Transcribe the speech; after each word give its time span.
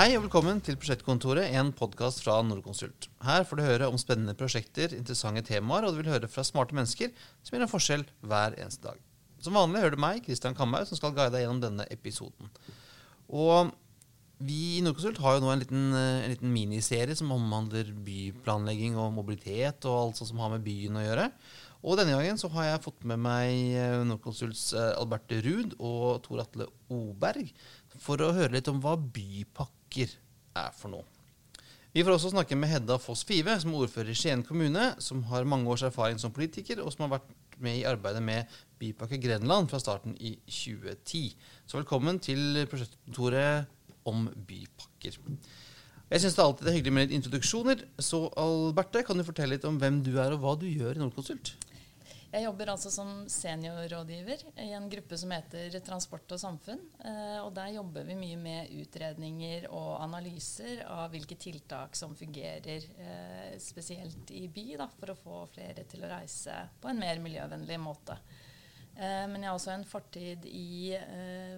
Hei 0.00 0.14
og 0.16 0.22
velkommen 0.22 0.62
til 0.64 0.78
Prosjektkontoret, 0.80 1.50
en 1.60 1.74
podkast 1.76 2.22
fra 2.24 2.38
Nordkonsult. 2.40 3.10
Her 3.20 3.42
får 3.44 3.58
du 3.58 3.62
høre 3.66 3.88
om 3.90 3.98
spennende 4.00 4.32
prosjekter, 4.32 4.94
interessante 4.96 5.42
temaer, 5.44 5.84
og 5.84 5.92
du 5.92 5.98
vil 5.98 6.08
høre 6.08 6.28
fra 6.32 6.40
smarte 6.40 6.72
mennesker 6.72 7.10
som 7.44 7.52
gjør 7.52 7.64
en 7.66 7.68
forskjell 7.68 8.04
hver 8.30 8.54
eneste 8.62 8.86
dag. 8.86 9.02
Som 9.44 9.58
vanlig 9.58 9.82
hører 9.82 9.98
du 9.98 10.00
meg, 10.00 10.22
Kristian 10.24 10.54
Kamhaug, 10.56 10.86
som 10.88 10.96
skal 10.96 11.12
guide 11.18 11.34
deg 11.34 11.42
gjennom 11.44 11.58
denne 11.60 11.84
episoden. 11.92 12.48
Og 13.28 13.74
vi 14.40 14.78
i 14.78 14.84
Nordkonsult 14.86 15.20
har 15.20 15.36
jo 15.36 15.42
nå 15.44 15.50
en 15.52 15.60
liten, 15.60 15.82
eh, 15.92 16.22
en 16.22 16.32
liten 16.32 16.54
miniserie 16.54 17.16
som 17.18 17.34
omhandler 17.36 17.90
byplanlegging 18.06 18.96
og 18.96 19.12
mobilitet 19.18 19.84
og 19.84 19.98
alt 19.98 20.22
sånt 20.22 20.30
som 20.30 20.40
har 20.40 20.54
med 20.54 20.64
byen 20.64 20.96
å 20.96 21.02
gjøre. 21.04 21.26
Og 21.84 21.98
denne 22.00 22.16
gangen 22.16 22.40
så 22.40 22.48
har 22.54 22.70
jeg 22.70 22.86
fått 22.86 23.04
med 23.04 23.20
meg 23.20 23.76
eh, 23.76 23.98
Nordkonsults 24.08 24.64
eh, 24.72 24.94
Alberte 24.96 25.42
Ruud 25.44 25.76
og 25.76 26.22
Tor 26.24 26.40
Atle 26.46 26.70
Oberg 26.88 27.52
for 28.00 28.24
å 28.24 28.32
høre 28.32 28.56
litt 28.56 28.72
om 28.72 28.80
hva 28.80 28.96
bypakke 28.96 29.76
banker 29.90 30.12
er 30.56 30.70
for 30.72 30.90
noe. 30.90 31.04
Vi 31.92 32.04
får 32.04 32.14
også 32.14 32.30
snakke 32.30 32.54
med 32.54 32.70
Hedda 32.70 32.98
Foss 33.02 33.24
Five, 33.24 33.58
som 33.60 33.72
er 33.72 33.82
ordfører 33.82 34.10
i 34.10 34.14
Skien 34.14 34.44
kommune, 34.46 34.94
som 35.02 35.24
har 35.24 35.44
mange 35.44 35.68
års 35.68 35.82
erfaring 35.82 36.18
som 36.18 36.30
politiker, 36.30 36.80
og 36.82 36.92
som 36.92 37.08
har 37.08 37.18
vært 37.18 37.32
med 37.60 37.80
i 37.80 37.84
arbeidet 37.84 38.22
med 38.22 38.46
Bypakke 38.78 39.18
Grenland 39.20 39.68
fra 39.68 39.80
starten 39.80 40.14
i 40.20 40.36
2010. 40.46 41.34
Så 41.66 41.80
velkommen 41.80 42.20
til 42.20 42.64
prosjektkontoret 42.70 43.66
om 44.06 44.30
bypakker. 44.46 45.18
Jeg 46.10 46.22
syns 46.22 46.38
det 46.38 46.44
alltid 46.44 46.68
er 46.68 46.76
hyggelig 46.78 46.94
med 46.94 47.08
litt 47.08 47.18
introduksjoner. 47.18 47.82
Så 47.98 48.28
Alberte, 48.38 49.02
kan 49.06 49.18
du 49.18 49.26
fortelle 49.26 49.56
litt 49.56 49.66
om 49.66 49.78
hvem 49.82 50.00
du 50.06 50.14
er, 50.16 50.32
og 50.32 50.44
hva 50.44 50.54
du 50.58 50.68
gjør 50.70 50.94
i 50.94 51.02
Nordkonsult? 51.02 51.56
Jeg 52.30 52.44
jobber 52.44 52.70
altså 52.70 52.92
som 52.94 53.08
seniorrådgiver 53.26 54.44
i 54.62 54.68
en 54.76 54.84
gruppe 54.90 55.16
som 55.18 55.32
heter 55.34 55.74
Transport 55.82 56.30
og 56.36 56.38
samfunn. 56.38 56.84
Eh, 57.02 57.38
og 57.42 57.50
der 57.56 57.72
jobber 57.74 58.06
vi 58.06 58.14
mye 58.18 58.36
med 58.38 58.70
utredninger 58.70 59.66
og 59.74 59.96
analyser 60.04 60.84
av 60.86 61.10
hvilke 61.10 61.34
tiltak 61.34 61.98
som 61.98 62.14
fungerer 62.14 62.86
eh, 62.86 63.56
spesielt 63.58 64.30
i 64.30 64.44
by, 64.46 64.66
da, 64.78 64.86
for 64.94 65.10
å 65.10 65.18
få 65.18 65.40
flere 65.56 65.82
til 65.90 66.06
å 66.06 66.12
reise 66.12 66.54
på 66.78 66.92
en 66.92 67.02
mer 67.02 67.18
miljøvennlig 67.24 67.80
måte. 67.82 68.14
Eh, 68.94 69.26
men 69.26 69.40
jeg 69.42 69.50
har 69.50 69.58
også 69.58 69.74
en 69.74 69.88
fortid 69.90 70.46
i 70.46 70.94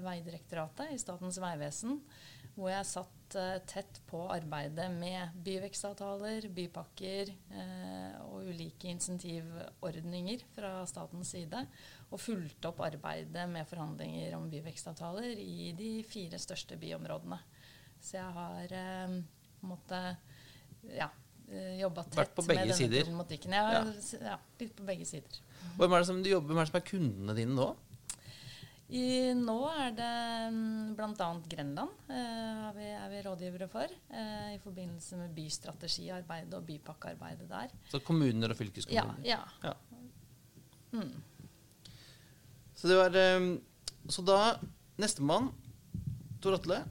Vegdirektoratet, 0.00 0.94
i 0.96 1.02
Statens 1.04 1.36
vegvesen, 1.42 2.00
hvor 2.54 2.70
jeg 2.72 2.88
satt 2.88 3.18
tett 3.64 4.00
på 4.10 4.18
arbeidet 4.28 4.90
med 4.92 5.36
byvekstavtaler, 5.44 6.50
bypakker 6.52 7.30
uh, 7.54 8.18
og 8.26 8.50
ulike 8.50 8.90
insentivordninger 8.92 10.44
fra 10.52 10.74
statens 10.88 11.32
side. 11.32 11.62
Og 12.12 12.20
fulgte 12.20 12.68
opp 12.68 12.82
arbeidet 12.84 13.46
med 13.48 13.68
forhandlinger 13.70 14.36
om 14.36 14.50
byvekstavtaler 14.52 15.32
i 15.40 15.72
de 15.78 15.94
fire 16.04 16.40
største 16.42 16.76
byområdene. 16.80 17.40
Så 18.02 18.18
jeg 18.18 18.36
har 18.36 18.76
uh, 18.76 19.16
måttet 19.64 20.20
ja, 20.96 21.08
eh, 21.48 21.78
jobba 21.80 22.04
tett 22.10 22.34
på 22.34 22.42
begge 22.42 22.66
med 22.66 22.72
denne 22.72 22.78
sider. 22.78 23.06
problematikken. 23.06 23.56
Jeg 23.56 23.68
har, 23.68 23.90
ja. 23.94 24.20
ja, 24.32 24.36
litt 24.60 24.76
på 24.76 24.86
begge 24.86 25.06
sider. 25.08 25.40
Hvem 25.78 25.94
er 25.94 26.02
det 26.02 26.10
som 26.10 26.22
du 26.22 26.30
jobber 26.30 26.58
med, 26.58 26.68
som 26.68 26.78
er 26.80 26.86
kundene 26.88 27.36
dine 27.38 27.56
nå? 27.56 27.70
I, 28.92 29.32
nå 29.38 29.56
er 29.72 29.94
det 29.96 30.14
mm, 30.52 30.90
bl.a. 30.98 31.28
Grenland 31.48 32.10
eh, 32.12 32.16
er, 32.18 32.74
vi, 32.76 32.88
er, 32.92 33.06
vi, 33.08 33.22
rådgivere 33.24 33.68
for. 33.72 33.94
Eh, 34.12 34.50
I 34.52 34.58
forbindelse 34.60 35.16
med 35.16 35.32
bystrategiarbeidet 35.36 36.58
og 36.58 36.66
bypakkearbeidet 36.68 37.48
der. 37.48 37.72
Så 37.88 38.02
kommuner 38.04 38.52
og 38.52 38.58
fylkeskommuner? 38.58 39.24
Ja. 39.24 39.40
ja. 39.64 39.72
ja. 39.72 41.00
Mm. 41.00 41.14
Så 42.76 42.90
det 42.90 43.00
var 43.00 43.16
eh, 43.16 43.48
Så 44.12 44.26
da 44.28 44.38
Nestemann, 45.00 45.48
Tor 46.44 46.58
Atle. 46.58 46.82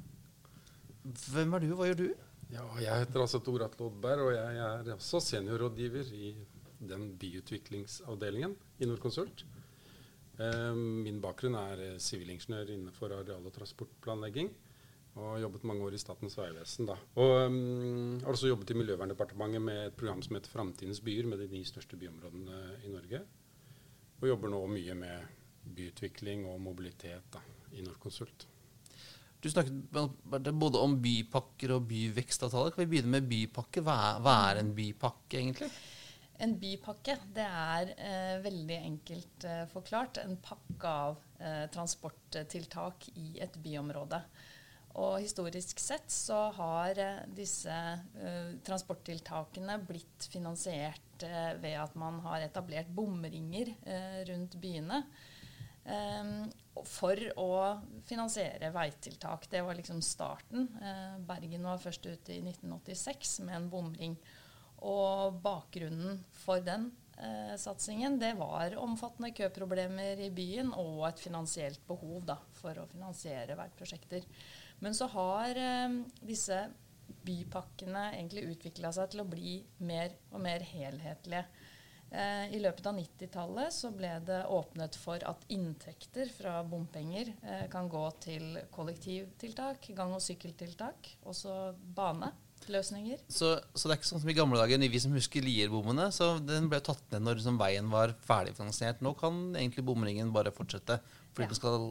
Hvem 1.04 1.54
er 1.54 1.62
du, 1.62 1.72
og 1.76 1.82
hva 1.84 1.92
gjør 1.92 2.02
du? 2.02 2.08
Ja, 2.52 2.66
Jeg 2.82 3.06
heter 3.06 3.22
altså 3.24 3.40
Tor 3.46 3.62
Atle 3.68 3.92
Oddberg, 3.92 4.26
og 4.26 4.34
jeg 4.36 4.58
er 4.58 4.94
også 4.98 5.22
seniorrådgiver 5.24 6.10
i 6.18 6.34
den 6.82 7.12
byutviklingsavdelingen 7.22 8.58
i 8.82 8.90
Nordkonsult. 8.90 9.46
Eh, 10.40 10.74
min 10.76 11.22
bakgrunn 11.24 11.58
er 11.60 11.86
eh, 11.86 11.98
sivilingeniør 12.02 12.72
innenfor 12.76 13.14
areal- 13.18 13.48
og 13.48 13.56
transportplanlegging. 13.56 14.52
Og 15.12 15.26
har 15.26 15.42
jobbet 15.44 15.66
mange 15.68 15.84
år 15.84 15.96
i 15.98 16.00
Statens 16.00 16.38
vegvesen. 16.40 16.88
da. 16.88 16.96
Og 17.20 17.34
um, 17.52 18.20
har 18.24 18.32
også 18.32 18.48
jobbet 18.48 18.72
i 18.72 18.78
Miljøverndepartementet 18.80 19.62
med 19.62 19.80
et 19.90 19.98
program 20.00 20.22
som 20.24 20.38
heter 20.38 20.54
Framtidens 20.54 21.02
byer, 21.04 21.28
med 21.28 21.44
de 21.44 21.50
ni 21.52 21.66
største 21.68 22.00
byområdene 22.00 22.62
i 22.88 22.94
Norge. 22.94 23.20
Og 24.22 24.30
jobber 24.30 24.54
nå 24.54 24.62
mye 24.72 24.96
med 24.96 25.36
byutvikling 25.76 26.46
og 26.48 26.62
mobilitet 26.64 27.28
da, 27.34 27.44
i 27.76 27.84
Norconsult. 27.84 28.48
Du 29.42 29.50
snakket 29.50 30.54
både 30.54 30.80
om 30.80 30.96
bypakker 31.02 31.74
og 31.76 31.88
byvekstavtaler. 31.90 32.72
Kan 32.72 32.86
vi 32.86 32.92
begynne 32.94 33.18
med 33.18 33.28
bypakke? 33.28 33.82
Hva 33.84 33.98
er, 34.12 34.20
hva 34.24 34.36
er 34.48 34.62
en 34.62 34.72
bypakke, 34.78 35.40
egentlig? 35.42 35.72
En 36.42 36.56
bypakke 36.58 37.18
det 37.36 37.46
er 37.46 37.92
eh, 38.02 38.38
veldig 38.42 38.78
enkelt 38.82 39.46
eh, 39.46 39.66
forklart 39.70 40.24
en 40.24 40.40
pakke 40.42 40.94
av 41.06 41.20
eh, 41.38 41.68
transporttiltak 41.74 43.12
i 43.14 43.36
et 43.46 43.60
byområde. 43.62 44.24
Og 45.00 45.22
historisk 45.24 45.80
sett 45.80 46.12
så 46.12 46.50
har 46.58 47.00
eh, 47.00 47.20
disse 47.36 47.72
eh, 47.72 48.56
transporttiltakene 48.66 49.78
blitt 49.88 50.28
finansiert 50.32 51.24
eh, 51.24 51.54
ved 51.62 51.78
at 51.80 51.96
man 52.00 52.20
har 52.26 52.44
etablert 52.44 52.92
bomringer 52.92 53.76
rundt 54.28 54.58
byene. 54.62 55.04
for 56.86 57.18
å 57.42 57.54
finansiere 58.06 58.70
veitiltak. 58.72 59.48
Det 59.50 59.64
var 59.66 59.76
liksom 59.76 60.02
starten. 60.06 60.68
Bergen 61.26 61.66
var 61.66 61.82
først 61.82 62.06
ute 62.06 62.36
i 62.36 62.38
1986 62.46 63.40
med 63.48 63.56
en 63.56 63.70
bomring. 63.70 64.14
Og 64.88 65.38
bakgrunnen 65.44 66.22
for 66.42 66.64
den 66.66 66.90
eh, 67.22 67.54
satsingen 67.62 68.18
det 68.22 68.34
var 68.40 68.76
omfattende 68.82 69.34
køproblemer 69.38 70.24
i 70.26 70.32
byen 70.34 70.74
og 70.74 71.06
et 71.10 71.22
finansielt 71.22 71.84
behov 71.88 72.24
da, 72.32 72.40
for 72.58 72.82
å 72.82 72.88
finansiere 72.90 73.58
veiprosjekter. 73.60 74.26
Men 74.82 74.98
så 74.98 75.10
har 75.14 75.58
eh, 75.58 76.00
disse 76.26 76.64
bypakkene 77.22 78.08
egentlig 78.16 78.48
utvikla 78.56 78.90
seg 78.96 79.12
til 79.12 79.22
å 79.24 79.30
bli 79.30 79.60
mer 79.86 80.16
og 80.32 80.42
mer 80.42 80.64
helhetlige. 80.66 81.46
Eh, 82.12 82.52
I 82.56 82.60
løpet 82.60 82.88
av 82.90 82.98
90-tallet 82.98 83.76
så 83.76 83.92
ble 83.96 84.16
det 84.28 84.42
åpnet 84.52 84.98
for 85.00 85.22
at 85.28 85.46
inntekter 85.54 86.32
fra 86.34 86.58
bompenger 86.68 87.30
eh, 87.40 87.68
kan 87.72 87.88
gå 87.92 88.04
til 88.24 88.58
kollektivtiltak, 88.74 89.92
gang- 89.96 90.18
og 90.18 90.24
sykkeltiltak, 90.26 91.14
også 91.30 91.76
bane 91.96 92.34
løsninger. 92.72 93.22
Så, 93.28 93.54
så, 93.74 93.88
det 93.88 93.96
er 93.96 94.00
ikke 94.00 94.10
sånn 94.12 94.24
som 94.24 94.32
i 94.32 94.38
gamle 94.38 94.60
dager, 94.62 94.84
vi 94.94 95.02
som 95.02 95.16
husker 95.18 95.46
Lierbommene, 95.46 96.10
så 96.14 96.36
den 96.44 96.70
ble 96.72 96.82
tatt 96.86 97.02
ned 97.14 97.26
når 97.26 97.40
liksom, 97.40 97.58
veien 97.62 97.90
var 97.94 98.14
ferdigfinansiert. 98.28 99.02
Nå 99.06 99.16
kan 99.20 99.42
egentlig 99.56 99.86
bomringen 99.88 100.34
bare 100.36 100.54
fortsette, 100.56 101.00
fordi 101.32 101.48
ja. 101.48 101.54
den 101.54 101.60
skal, 101.60 101.90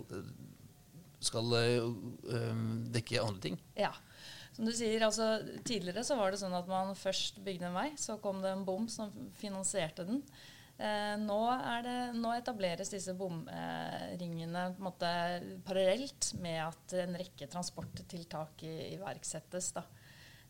skal 1.31 1.59
øh, 1.59 2.63
dekke 2.95 3.25
andre 3.25 3.45
ting. 3.49 3.59
Ja. 3.79 3.93
Som 4.55 4.67
du 4.67 4.75
sier, 4.77 5.01
altså 5.07 5.39
Tidligere 5.65 6.03
så 6.05 6.17
var 6.19 6.33
det 6.33 6.41
sånn 6.43 6.55
at 6.59 6.67
man 6.69 6.95
først 6.99 7.39
bygde 7.45 7.71
en 7.71 7.77
vei, 7.77 7.91
så 8.01 8.19
kom 8.23 8.43
det 8.45 8.51
en 8.53 8.67
bom 8.67 8.89
som 8.93 9.13
finansierte 9.41 10.05
den. 10.09 10.25
Eh, 10.81 11.15
nå, 11.21 11.39
det, 11.85 11.95
nå, 12.17 12.31
etableres 12.39 12.89
disse 12.89 13.13
bomringene 13.19 14.63
eh, 14.71 15.49
parallelt 15.67 16.31
med 16.41 16.61
at 16.65 16.95
en 17.03 17.19
rekke 17.21 17.49
transporttiltak 17.53 18.65
iverksettes. 18.65 19.75
Da. 19.77 19.85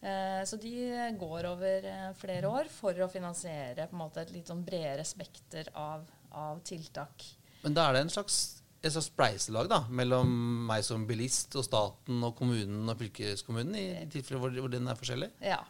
Eh, 0.01 0.45
så 0.45 0.57
de 0.57 0.73
går 1.21 1.47
over 1.51 1.85
eh, 1.85 2.07
flere 2.17 2.49
år 2.49 2.71
for 2.73 2.97
å 3.05 3.11
finansiere 3.13 3.91
måte, 3.93 4.25
et 4.25 4.33
litt 4.33 4.49
sånn 4.49 4.65
bredere 4.65 5.05
spekter 5.05 5.69
av, 5.77 6.07
av, 6.33 6.63
tiltak. 6.65 7.27
Men 7.61 7.77
da 7.77 7.89
er 7.89 7.99
det 7.99 8.07
en 8.07 8.13
slags, 8.15 8.39
et 8.81 8.95
slags 8.95 9.11
spleiselag 9.11 9.69
da, 9.69 9.83
mellom 9.93 10.31
meg 10.71 10.87
som 10.87 11.05
bilist 11.09 11.53
og 11.61 11.67
staten 11.67 12.25
og 12.25 12.33
kommunen 12.39 12.89
og 12.89 12.97
fylkeskommunen, 13.03 13.77
i 13.77 14.07
tilfeller 14.09 14.41
hvor, 14.41 14.57
hvor 14.65 14.73
den 14.73 14.89
er 14.89 14.97
forskjellig? 14.97 15.29
Ja. 15.45 15.61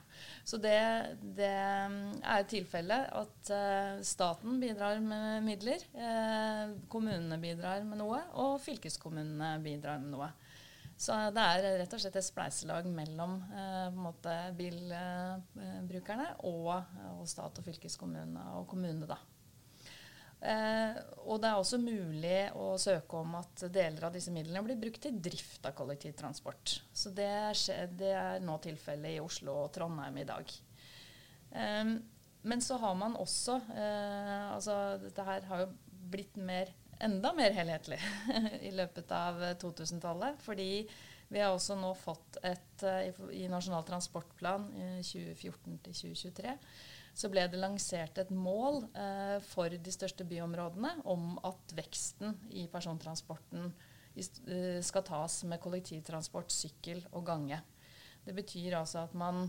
Så 0.46 0.60
det, 0.62 0.78
det 1.36 1.50
er 1.50 2.46
tilfellet 2.48 3.10
at 3.16 3.50
uh, 3.54 3.98
staten 4.04 4.58
bidrar 4.60 4.98
med 5.02 5.44
midler, 5.46 5.82
kommunene 6.92 7.38
bidrar 7.40 7.82
med 7.88 8.00
noe, 8.02 8.22
og 8.38 8.60
fylkeskommunene 8.62 9.56
bidrar 9.64 10.00
med 10.02 10.14
noe. 10.14 10.30
Så 11.00 11.16
det 11.32 11.40
er 11.40 11.78
rett 11.80 11.94
og 11.96 12.00
slett 12.02 12.16
et 12.20 12.26
spleiselag 12.26 12.84
mellom 12.92 13.38
eh, 13.56 14.50
bilbrukerne 14.58 16.26
og, 16.44 16.74
og, 17.14 17.22
stat 17.28 17.60
og 17.62 17.64
fylkeskommune 17.64 18.42
og 18.58 18.66
kommune. 18.68 19.08
Da. 19.08 19.16
Eh, 20.40 20.98
og 21.24 21.40
det 21.40 21.48
er 21.50 21.56
også 21.56 21.80
mulig 21.80 22.38
å 22.56 22.72
søke 22.80 23.18
om 23.20 23.34
at 23.40 23.64
deler 23.72 24.06
av 24.08 24.12
disse 24.12 24.32
midlene 24.32 24.64
blir 24.64 24.78
brukt 24.80 25.00
til 25.04 25.16
drift 25.24 25.64
av 25.68 25.76
kollektivtransport. 25.76 26.76
Så 26.92 27.12
det, 27.16 27.32
skjer, 27.56 27.88
det 27.96 28.12
er 28.16 28.44
nå 28.44 28.58
tilfellet 28.60 29.16
i 29.16 29.24
Oslo 29.24 29.56
og 29.64 29.72
Trondheim 29.72 30.20
i 30.20 30.28
dag. 30.28 30.52
Eh, 31.56 31.94
men 32.40 32.64
så 32.64 32.76
har 32.80 32.94
man 32.96 33.16
også 33.20 33.58
eh, 33.76 34.46
altså 34.54 34.76
Dette 35.02 35.24
her 35.26 35.44
har 35.50 35.64
jo 35.66 35.72
blitt 36.10 36.38
mer 36.40 36.72
enda 37.00 37.32
mer 37.36 37.54
helhetlig 37.56 38.00
i 38.68 38.72
løpet 38.76 39.10
av 39.16 39.42
2000-tallet. 39.62 40.40
Fordi 40.44 40.72
Vi 41.30 41.38
har 41.38 41.52
også 41.54 41.76
nå 41.78 41.92
fått 41.94 42.40
et 42.42 42.82
eh, 42.82 43.12
I 43.38 43.44
Nasjonal 43.48 43.84
transportplan 43.86 44.64
2014-2023 45.06 46.56
så 47.20 47.30
ble 47.30 47.44
det 47.50 47.60
lansert 47.60 48.18
et 48.22 48.30
mål 48.32 48.84
eh, 48.94 49.36
for 49.50 49.72
de 49.72 49.92
største 49.92 50.24
byområdene 50.28 50.92
om 51.10 51.34
at 51.46 51.74
veksten 51.76 52.36
i 52.56 52.66
persontransporten 52.70 53.70
eh, 54.16 54.78
skal 54.84 55.04
tas 55.06 55.40
med 55.50 55.60
kollektivtransport, 55.62 56.52
sykkel 56.54 57.02
og 57.10 57.26
gange. 57.28 57.60
Det 58.24 58.36
betyr 58.36 58.78
altså 58.78 59.04
at 59.04 59.16
man 59.18 59.48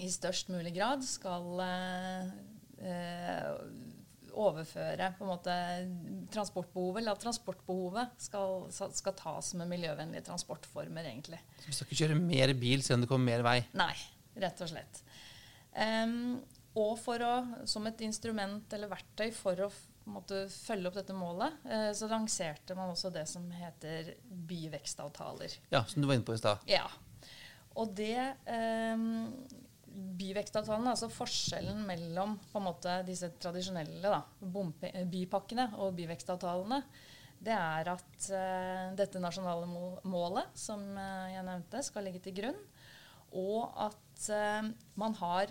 i 0.00 0.08
størst 0.10 0.50
mulig 0.52 0.74
grad 0.76 1.04
skal 1.06 1.60
eh, 1.66 2.32
eh 2.84 3.92
overføre 4.40 5.12
måte 5.24 5.54
transportbehovet, 6.34 7.02
eller 7.02 7.14
at 7.14 7.22
transportbehovet 7.22 8.18
skal, 8.26 8.66
skal, 8.72 9.16
tas 9.18 9.52
med 9.60 9.70
miljøvennlige 9.70 10.26
transportformer, 10.28 11.06
egentlig. 11.10 11.40
Så 11.60 11.68
vi 11.68 11.76
skal 11.76 11.88
ikke 11.88 12.00
kjøre 12.02 12.18
mer 12.20 12.54
bil 12.58 12.84
selv 12.84 12.98
om 12.98 13.06
det 13.06 13.10
kommer 13.12 13.32
mer 13.32 13.46
vei? 13.46 13.56
Nei, 13.78 13.94
rett 14.44 14.62
og 14.64 14.70
slett. 14.70 15.02
Um, 15.74 16.36
og 16.78 16.94
for 17.02 17.22
å, 17.22 17.34
som 17.70 17.86
et 17.90 18.02
instrument 18.06 18.72
eller 18.74 18.90
verktøy 18.90 19.28
for 19.34 19.66
å 19.66 19.70
måtte 20.10 20.44
følge 20.52 20.90
opp 20.90 20.98
dette 20.98 21.16
målet, 21.16 21.56
uh, 21.70 21.90
så 21.96 22.10
lanserte 22.10 22.76
man 22.78 22.92
også 22.92 23.12
det 23.14 23.24
som 23.30 23.46
heter 23.54 24.14
byvekstavtaler. 24.24 25.58
Ja, 25.74 25.84
Som 25.88 26.02
du 26.02 26.10
var 26.10 26.18
inne 26.18 26.26
på 26.26 26.36
i 26.36 26.42
stad. 26.42 26.62
Ja. 26.70 26.86
Og 27.80 27.90
det 27.96 28.18
um, 28.46 29.32
Byvekstavtalene, 29.94 30.90
altså 30.90 31.10
forskjellen 31.12 31.84
mellom 31.86 32.38
måte, 32.62 33.00
disse 33.06 33.30
tradisjonelle 33.38 34.10
da, 34.10 34.22
bypakkene 35.10 35.68
og 35.78 35.94
byvekstavtalene, 35.98 36.80
det 37.44 37.54
er 37.54 37.90
at 37.92 38.26
uh, 38.32 38.94
dette 38.96 39.20
nasjonale 39.22 39.68
målet, 40.08 40.54
som 40.58 40.82
uh, 40.96 41.28
jeg 41.30 41.44
nevnte, 41.46 41.82
skal 41.84 42.06
ligge 42.08 42.22
til 42.24 42.36
grunn 42.40 42.60
og 43.34 43.74
at 43.82 44.26
uh, 44.30 44.66
man, 45.00 45.14
har, 45.18 45.50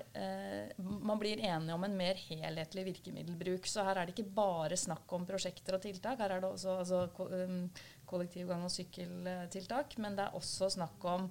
man 0.80 1.20
blir 1.20 1.42
enige 1.44 1.76
om 1.76 1.84
en 1.84 1.98
mer 2.00 2.20
helhetlig 2.30 2.86
virkemiddelbruk. 2.88 3.68
Så 3.68 3.84
her 3.84 4.00
er 4.00 4.08
det 4.08 4.16
ikke 4.16 4.36
bare 4.38 4.78
snakk 4.80 5.12
om 5.18 5.26
prosjekter 5.28 5.76
og 5.76 5.84
tiltak. 5.84 6.22
Her 6.24 6.38
er 6.38 6.46
det 6.46 6.48
også 6.48 6.78
altså, 6.80 7.02
um, 7.28 7.66
kollektivgang- 8.08 8.64
og 8.64 8.72
sykkeltiltak. 8.72 9.98
Men 10.00 10.16
det 10.16 10.30
er 10.30 10.40
også 10.40 10.72
snakk 10.78 11.04
om 11.12 11.28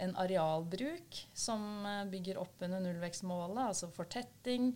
en 0.00 0.14
arealbruk 0.20 1.18
som 1.34 1.64
uh, 1.84 2.04
bygger 2.10 2.40
opp 2.40 2.62
under 2.64 2.80
nullvekstmålet, 2.84 3.64
altså 3.68 3.90
fortetting, 3.92 4.72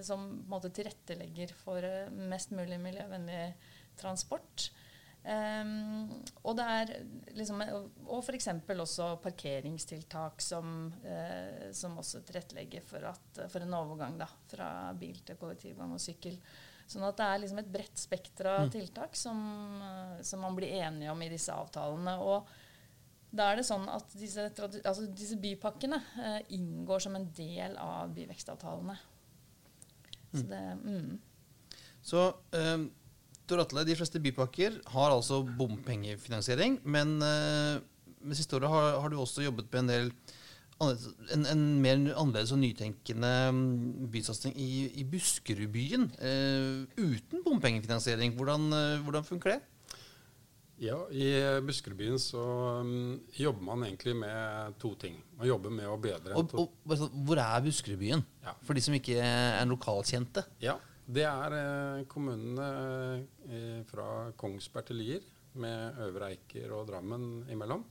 som 0.00 0.22
på 0.24 0.46
en 0.46 0.52
måte 0.54 0.70
tilrettelegger 0.72 1.50
for 1.52 1.84
mest 2.30 2.54
mulig 2.56 2.78
miljøvennlig 2.80 3.42
transport. 4.00 4.70
Um, 5.20 6.06
og 6.48 6.54
det 6.56 6.64
er 6.64 6.90
liksom, 7.36 7.60
og 8.08 8.22
f.eks. 8.24 8.46
også 8.72 9.10
parkeringstiltak 9.20 10.40
som, 10.40 10.88
uh, 11.04 11.68
som 11.76 11.98
også 12.00 12.22
tilrettelegger 12.24 12.84
for, 12.86 13.04
at, 13.10 13.42
for 13.52 13.60
en 13.60 13.76
overgang 13.76 14.16
da, 14.20 14.30
fra 14.48 14.70
bil 14.96 15.20
til 15.26 15.36
kollektivgang 15.40 15.92
og 15.92 16.00
sykkel. 16.00 16.40
Sånn 16.90 17.04
at 17.06 17.20
det 17.20 17.26
er 17.28 17.42
liksom 17.42 17.60
et 17.60 17.70
bredt 17.70 18.00
spekter 18.00 18.48
av 18.50 18.64
mm. 18.66 18.72
tiltak 18.74 19.12
som, 19.14 19.38
som, 20.26 20.40
man 20.42 20.56
blir 20.56 20.72
enige 20.80 21.12
om 21.12 21.20
i 21.22 21.28
disse 21.30 21.54
avtalene. 21.54 22.16
Og 22.24 22.48
da 23.30 23.50
er 23.50 23.60
det 23.60 23.66
sånn 23.68 23.86
at 23.90 24.14
disse, 24.18 24.48
altså 24.58 25.06
disse 25.14 25.38
bypakkene 25.40 26.00
eh, 26.18 26.38
inngår 26.56 27.04
som 27.04 27.14
en 27.18 27.28
del 27.36 27.76
av 27.78 28.10
byvekstavtalene. 28.16 28.96
Så 30.30 30.42
mm. 30.42 30.48
det 30.50 30.64
mm. 30.80 31.12
Så 32.10 32.24
eh, 32.56 32.88
Doratle, 33.50 33.84
de 33.86 33.96
fleste 33.98 34.22
bypakker 34.22 34.80
har 34.94 35.14
altså 35.14 35.42
bompengefinansiering. 35.44 36.80
Men 36.84 37.16
eh, 37.22 37.80
med 38.20 38.38
siste 38.38 38.58
året 38.58 38.70
har, 38.70 39.00
har, 39.02 39.10
du 39.10 39.18
også 39.20 39.44
jobbet 39.46 39.70
med 39.72 39.82
en 39.82 39.90
del 39.94 40.12
en, 40.80 41.44
en 41.44 41.64
mer 41.82 41.98
annerledes 41.98 42.54
og 42.54 42.60
nytenkende 42.62 43.32
mm, 43.52 44.06
bysatsing 44.12 44.54
i, 44.56 44.86
i 45.02 45.04
Buskerudbyen. 45.04 46.06
Eh, 46.16 46.86
uten 46.96 47.44
bompengefinansiering. 47.44 48.32
Hvordan, 48.38 48.70
uh, 48.72 49.02
hvordan, 49.04 49.26
funker 49.26 49.54
det? 49.54 49.60
Ja, 50.80 50.96
I 51.12 51.60
Buskerudbyen 51.60 52.16
så 52.18 52.40
um, 52.80 53.20
jobber 53.36 53.62
man 53.68 53.82
egentlig 53.84 54.14
med 54.16 54.78
to 54.80 54.94
ting. 54.96 55.18
Man 55.36 55.50
jobber 55.50 55.72
med 55.76 55.88
å 55.92 55.98
bedre 56.00 56.38
og, 56.40 56.54
og, 56.56 56.78
Hvor 57.26 57.40
er 57.42 57.66
Buskerudbyen? 57.66 58.22
Ja. 58.46 58.54
For 58.64 58.78
de 58.78 58.84
som 58.86 58.96
ikke 58.96 59.18
er 59.20 59.68
lokalkjente? 59.68 60.46
Ja, 60.64 60.78
det 61.04 61.26
er 61.28 61.56
eh, 61.58 62.06
kommunene 62.08 62.68
eh, 63.50 63.82
fra 63.90 64.30
Kongsberg 64.40 64.88
til 64.88 65.02
Lier, 65.02 65.26
med 65.60 66.00
Øvre 66.06 66.30
Eiker 66.32 66.72
og 66.72 66.86
Drammen 66.88 67.42
imellom, 67.52 67.82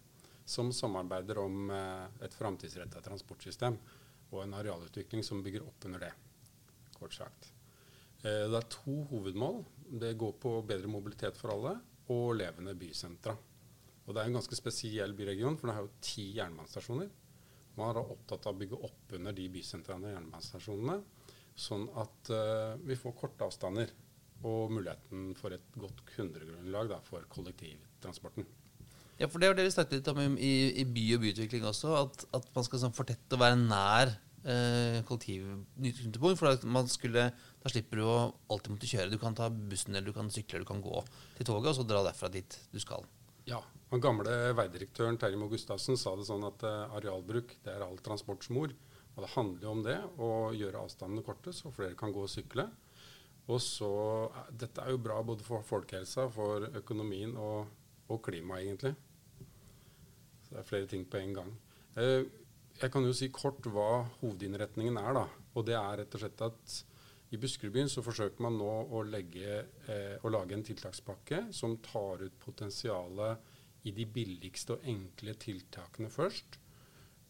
som 0.50 0.72
samarbeider 0.74 1.44
om 1.44 1.70
eh, 1.76 2.24
et 2.26 2.34
framtidsretta 2.34 3.04
transportsystem 3.06 3.78
og 4.32 4.42
en 4.48 4.58
arealutvikling 4.58 5.22
som 5.26 5.44
bygger 5.46 5.68
opp 5.68 5.86
under 5.90 6.08
det, 6.08 6.12
kort 6.98 7.14
sagt. 7.14 7.52
Eh, 8.24 8.48
det 8.50 8.64
er 8.64 8.70
to 8.74 8.98
hovedmål. 9.12 9.62
Det 10.02 10.16
går 10.18 10.34
på 10.42 10.56
bedre 10.66 10.90
mobilitet 10.90 11.38
for 11.38 11.54
alle 11.54 11.78
og 12.10 12.36
levende 12.40 12.76
bysentra. 12.78 13.36
Og 14.06 14.16
det 14.16 14.22
er 14.22 14.30
en 14.30 14.40
ganske 14.40 14.58
spesiell 14.58 15.14
byregion, 15.18 15.58
for 15.60 15.70
det 15.70 15.78
har 15.78 15.86
jo 15.86 16.02
ti 16.02 16.32
jernbanestasjoner. 16.40 17.10
Man 17.78 17.92
er 17.94 18.02
opptatt 18.02 18.48
av 18.50 18.56
å 18.56 18.60
bygge 18.60 18.80
opp 18.90 19.14
under 19.16 19.36
de 19.38 19.46
bysentrene 19.54 20.10
og 20.10 20.16
jernbanestasjonene 20.16 20.98
sånn 21.60 21.90
at 22.00 22.32
uh, 22.32 22.78
vi 22.88 22.98
får 22.98 23.18
korte 23.20 23.48
avstander 23.48 23.92
og 24.48 24.72
muligheten 24.72 25.34
for 25.38 25.52
et 25.52 25.76
godt 25.80 26.02
kundegrunnlag 26.14 26.92
da, 26.94 27.02
for 27.04 27.26
kollektivtransporten. 27.32 28.48
Ja, 29.20 29.28
for 29.28 29.42
Det 29.42 29.50
har 29.50 29.58
dere 29.58 29.72
snakket 29.74 29.98
litt 29.98 30.10
om 30.14 30.38
i, 30.40 30.54
i 30.80 30.86
by 30.88 31.06
og 31.18 31.26
byutvikling 31.26 31.66
også, 31.68 31.92
at, 32.00 32.24
at 32.38 32.46
man 32.56 32.66
skal 32.68 32.86
sånn, 32.86 32.96
fortette 32.96 33.36
og 33.36 33.44
være 33.44 33.60
nær 33.60 34.14
eh, 34.44 35.00
kollektivknutepunkt. 35.08 36.40
For 36.40 36.68
man 36.70 36.90
skulle, 36.92 37.30
da 37.64 37.72
slipper 37.72 38.02
du 38.02 38.06
å 38.08 38.18
alltid 38.52 38.76
måtte 38.76 38.90
kjøre. 38.92 39.12
Du 39.14 39.20
kan 39.22 39.38
ta 39.38 39.50
bussen 39.50 39.96
eller 39.96 40.12
du 40.12 40.16
kan 40.16 40.32
sykle 40.34 40.60
eller 40.60 40.68
du 40.68 40.72
kan 40.74 40.84
gå 40.84 41.04
til 41.38 41.50
toget 41.50 41.72
og 41.74 41.80
så 41.80 41.88
dra 41.88 42.04
derfra 42.08 42.32
dit 42.34 42.60
du 42.74 42.80
skal. 42.82 43.08
Ja. 43.50 43.64
Den 43.90 44.04
gamle 44.04 44.54
veidirektøren 44.54 45.18
Terje 45.18 45.48
Gustavsen 45.50 45.98
sa 45.98 46.12
det 46.14 46.28
sånn 46.28 46.44
at 46.46 46.62
uh, 46.62 46.92
arealbruk 47.00 47.56
det 47.66 47.72
er 47.74 47.82
all 47.82 47.98
transports 48.06 48.52
mor. 48.54 48.76
Og 49.16 49.24
det 49.26 49.32
handler 49.34 49.66
jo 49.66 49.72
om 49.74 49.82
det, 49.84 49.98
å 50.22 50.30
gjøre 50.56 50.84
avstandene 50.86 51.26
korte, 51.26 51.52
så 51.56 51.72
flere 51.74 51.98
kan 51.98 52.14
gå 52.14 52.22
og 52.24 52.30
sykle. 52.32 52.68
Og 53.50 53.58
så, 53.66 53.90
Dette 54.54 54.86
er 54.86 54.94
jo 54.94 55.02
bra 55.02 55.18
både 55.26 55.44
for 55.44 55.66
folkehelsa, 55.66 56.28
for 56.32 56.70
økonomien 56.78 57.34
og, 57.42 57.72
og 58.08 58.22
klimaet, 58.24 58.68
egentlig. 58.68 58.94
Så 60.46 60.54
det 60.54 60.62
er 60.62 60.70
flere 60.70 60.90
ting 60.94 61.08
på 61.10 61.18
en 61.20 61.34
gang. 61.36 61.52
Eh, 62.00 62.30
jeg 62.80 62.92
kan 62.94 63.06
jo 63.06 63.16
si 63.16 63.30
kort 63.34 63.66
hva 63.68 64.06
hovedinnretningen 64.22 64.98
er. 65.02 65.12
da, 65.18 65.26
og 65.56 65.66
det 65.68 65.76
er 65.76 66.02
rett 66.02 66.16
og 66.16 66.24
slett 66.24 66.46
at 66.48 66.78
i 67.30 67.38
Buskerudbyen 67.38 67.92
så 67.92 68.02
forsøker 68.02 68.42
man 68.42 68.58
nå 68.58 68.70
å, 68.90 69.04
legge, 69.06 69.60
eh, 69.92 70.16
å 70.26 70.32
lage 70.34 70.56
en 70.56 70.66
tiltakspakke 70.66 71.44
som 71.54 71.78
tar 71.86 72.24
ut 72.24 72.40
potensialet 72.42 73.86
i 73.86 73.94
de 73.96 74.06
billigste 74.10 74.76
og 74.76 74.88
enkle 74.90 75.36
tiltakene 75.40 76.10
først, 76.10 76.58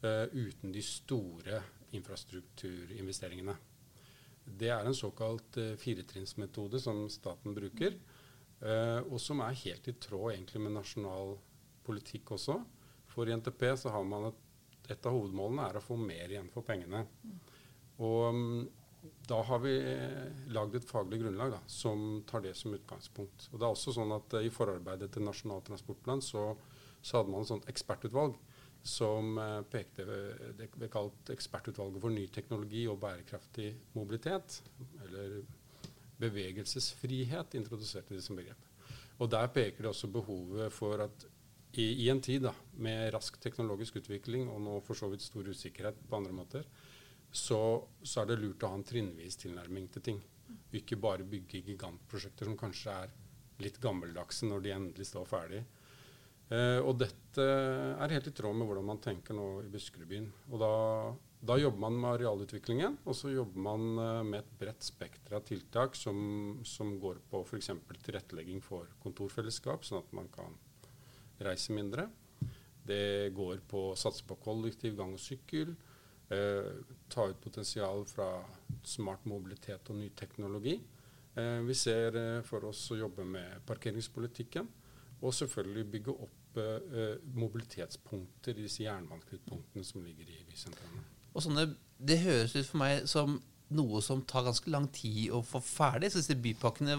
eh, 0.02 0.26
uten 0.32 0.72
de 0.72 0.84
store 0.86 1.60
infrastrukturinvesteringene. 1.98 3.58
Det 4.60 4.70
er 4.72 4.88
en 4.88 4.98
såkalt 4.98 5.58
eh, 5.58 5.76
firetrinnsmetode 5.78 6.80
som 6.82 7.04
staten 7.12 7.54
bruker, 7.58 8.00
uh, 8.64 9.00
og 9.08 9.20
som 9.24 9.40
er 9.46 9.56
helt 9.56 9.88
i 9.88 9.94
tråd 9.96 10.34
egentlig 10.34 10.62
med 10.66 10.74
nasjonal 10.76 11.38
politikk 11.86 12.34
også. 12.36 12.58
For 13.08 13.30
i 13.30 13.36
NTP 13.38 13.64
så 13.80 13.94
har 13.94 14.04
man 14.08 14.30
et, 14.30 14.42
et 14.90 15.06
av 15.06 15.16
hovedmålene 15.16 15.70
er 15.70 15.80
å 15.80 15.86
få 15.86 15.98
mer 16.00 16.34
igjen 16.34 16.52
for 16.54 16.66
pengene. 16.66 17.06
Og 18.00 18.20
um, 18.34 18.44
da 19.30 19.40
har 19.48 19.62
vi 19.64 19.74
lagd 20.52 20.76
et 20.76 20.88
faglig 20.88 21.22
grunnlag 21.22 21.54
da, 21.56 21.60
som 21.72 22.22
tar 22.28 22.44
det 22.44 22.56
som 22.58 22.74
utgangspunkt. 22.76 23.48
Og 23.52 23.60
det 23.60 23.68
er 23.68 23.72
også 23.72 23.96
sånn 23.96 24.12
at 24.16 24.36
uh, 24.36 24.44
I 24.44 24.54
forarbeidet 24.54 25.12
til 25.14 25.28
Nasjonal 25.28 25.64
transportplan 25.68 26.24
så, 26.26 26.52
så 27.02 27.20
hadde 27.20 27.34
man 27.34 27.46
et 27.46 27.54
sånt 27.54 27.70
ekspertutvalg 27.72 28.40
som 28.82 29.38
eh, 29.38 29.62
pekte 29.72 30.06
Det 30.58 30.70
ble 30.76 30.90
kalt 30.92 31.32
Ekspertutvalget 31.34 32.02
for 32.04 32.14
ny 32.14 32.26
teknologi 32.34 32.86
og 32.88 33.00
bærekraftig 33.02 33.74
mobilitet. 33.96 34.62
Eller 35.06 35.42
bevegelsesfrihet 36.20 37.56
introduserte 37.60 38.16
de 38.16 38.24
som 38.24 38.40
begrep. 38.40 38.66
Og 39.20 39.30
Der 39.32 39.52
peker 39.52 39.84
det 39.84 39.92
også 39.92 40.08
behovet 40.12 40.74
for 40.74 41.04
at 41.04 41.26
i, 41.74 41.86
i 42.06 42.10
en 42.10 42.22
tid 42.22 42.48
da, 42.48 42.54
med 42.82 43.12
rask 43.14 43.38
teknologisk 43.42 44.00
utvikling 44.02 44.50
og 44.50 44.62
nå 44.66 44.80
for 44.86 44.98
så 44.98 45.10
vidt 45.12 45.26
stor 45.26 45.48
usikkerhet 45.48 46.00
på 46.10 46.18
andre 46.18 46.34
måter, 46.34 46.66
så, 47.32 47.62
så 48.02 48.24
er 48.24 48.32
det 48.32 48.40
lurt 48.42 48.64
å 48.66 48.72
ha 48.72 48.80
en 48.80 48.88
trinnvis 48.88 49.38
tilnærming 49.44 49.90
til 49.94 50.06
ting. 50.06 50.22
Ikke 50.74 50.98
bare 50.98 51.28
bygge 51.28 51.62
gigantprosjekter 51.68 52.50
som 52.50 52.58
kanskje 52.58 52.96
er 53.06 53.14
litt 53.62 53.78
gammeldagse 53.84 54.48
når 54.50 54.66
de 54.66 54.74
endelig 54.74 55.10
står 55.12 55.28
ferdig 55.30 55.62
Eh, 56.50 56.80
og 56.82 56.96
dette 56.98 57.44
er 57.46 58.14
helt 58.16 58.30
i 58.32 58.34
tråd 58.34 58.58
med 58.58 58.66
hvordan 58.66 58.88
man 58.88 59.02
tenker 59.04 59.38
nå 59.38 59.48
i 59.62 59.70
Buskerudbyen. 59.70 60.30
Og 60.50 60.62
da, 60.62 60.72
da, 61.46 61.58
jobber 61.62 61.84
man 61.84 62.00
med 62.00 62.16
arealutviklingen, 62.16 62.98
og 63.06 63.18
så 63.18 63.34
jobber 63.36 63.66
man 63.68 63.86
eh, 64.02 64.22
med 64.26 64.40
et 64.42 64.56
bredt 64.62 64.86
spekter 64.86 65.38
av 65.38 65.46
tiltak 65.46 65.98
som, 65.98 66.58
som 66.66 66.96
går 67.02 67.22
på 67.30 67.44
f.eks. 67.46 67.70
tilrettelegging 68.08 68.66
for 68.66 68.90
kontorfellesskap, 69.04 69.86
sånn 69.86 70.02
at 70.02 70.18
man 70.18 70.32
kan 70.34 70.58
reise 71.46 71.76
mindre. 71.76 72.08
Det 72.90 73.34
går 73.36 73.62
på 73.70 73.90
å 73.92 73.98
satse 74.00 74.26
på 74.26 74.40
kollektiv, 74.42 74.96
gang 74.98 75.14
og 75.14 75.22
sykkel. 75.22 75.76
Eh, 76.30 76.72
ta 77.10 77.28
ut 77.30 77.42
potensial 77.42 78.06
fra 78.10 78.32
smart 78.86 79.26
mobilitet 79.30 79.90
og 79.90 80.00
ny 80.00 80.10
teknologi. 80.18 80.78
Eh, 81.36 81.60
vi 81.66 81.76
ser 81.78 82.18
eh, 82.18 82.42
for 82.46 82.70
oss 82.70 82.82
å 82.94 83.00
jobbe 83.00 83.26
med 83.28 83.62
parkeringspolitikken. 83.70 84.68
Og 85.20 85.36
selvfølgelig 85.36 85.86
bygge 85.92 86.16
opp 86.16 86.60
eh, 86.62 87.16
mobilitetspunkter 87.36 88.56
i 88.56 88.66
disse 88.66 88.86
jernbaneknutepunktene 88.86 89.86
som 89.86 90.04
ligger 90.06 90.30
i 90.32 90.44
bysentrene. 90.48 91.06
Og 91.34 91.46
sånne, 91.46 91.70
Det 92.00 92.22
høres 92.24 92.56
ut 92.56 92.66
for 92.66 92.80
meg 92.80 93.08
som 93.12 93.42
noe 93.76 94.00
som 94.02 94.22
tar 94.26 94.46
ganske 94.48 94.72
lang 94.72 94.88
tid 94.94 95.34
å 95.36 95.42
få 95.46 95.60
ferdig. 95.62 96.12
Så 96.12 96.22
disse 96.22 96.38
bypakkene 96.40 96.96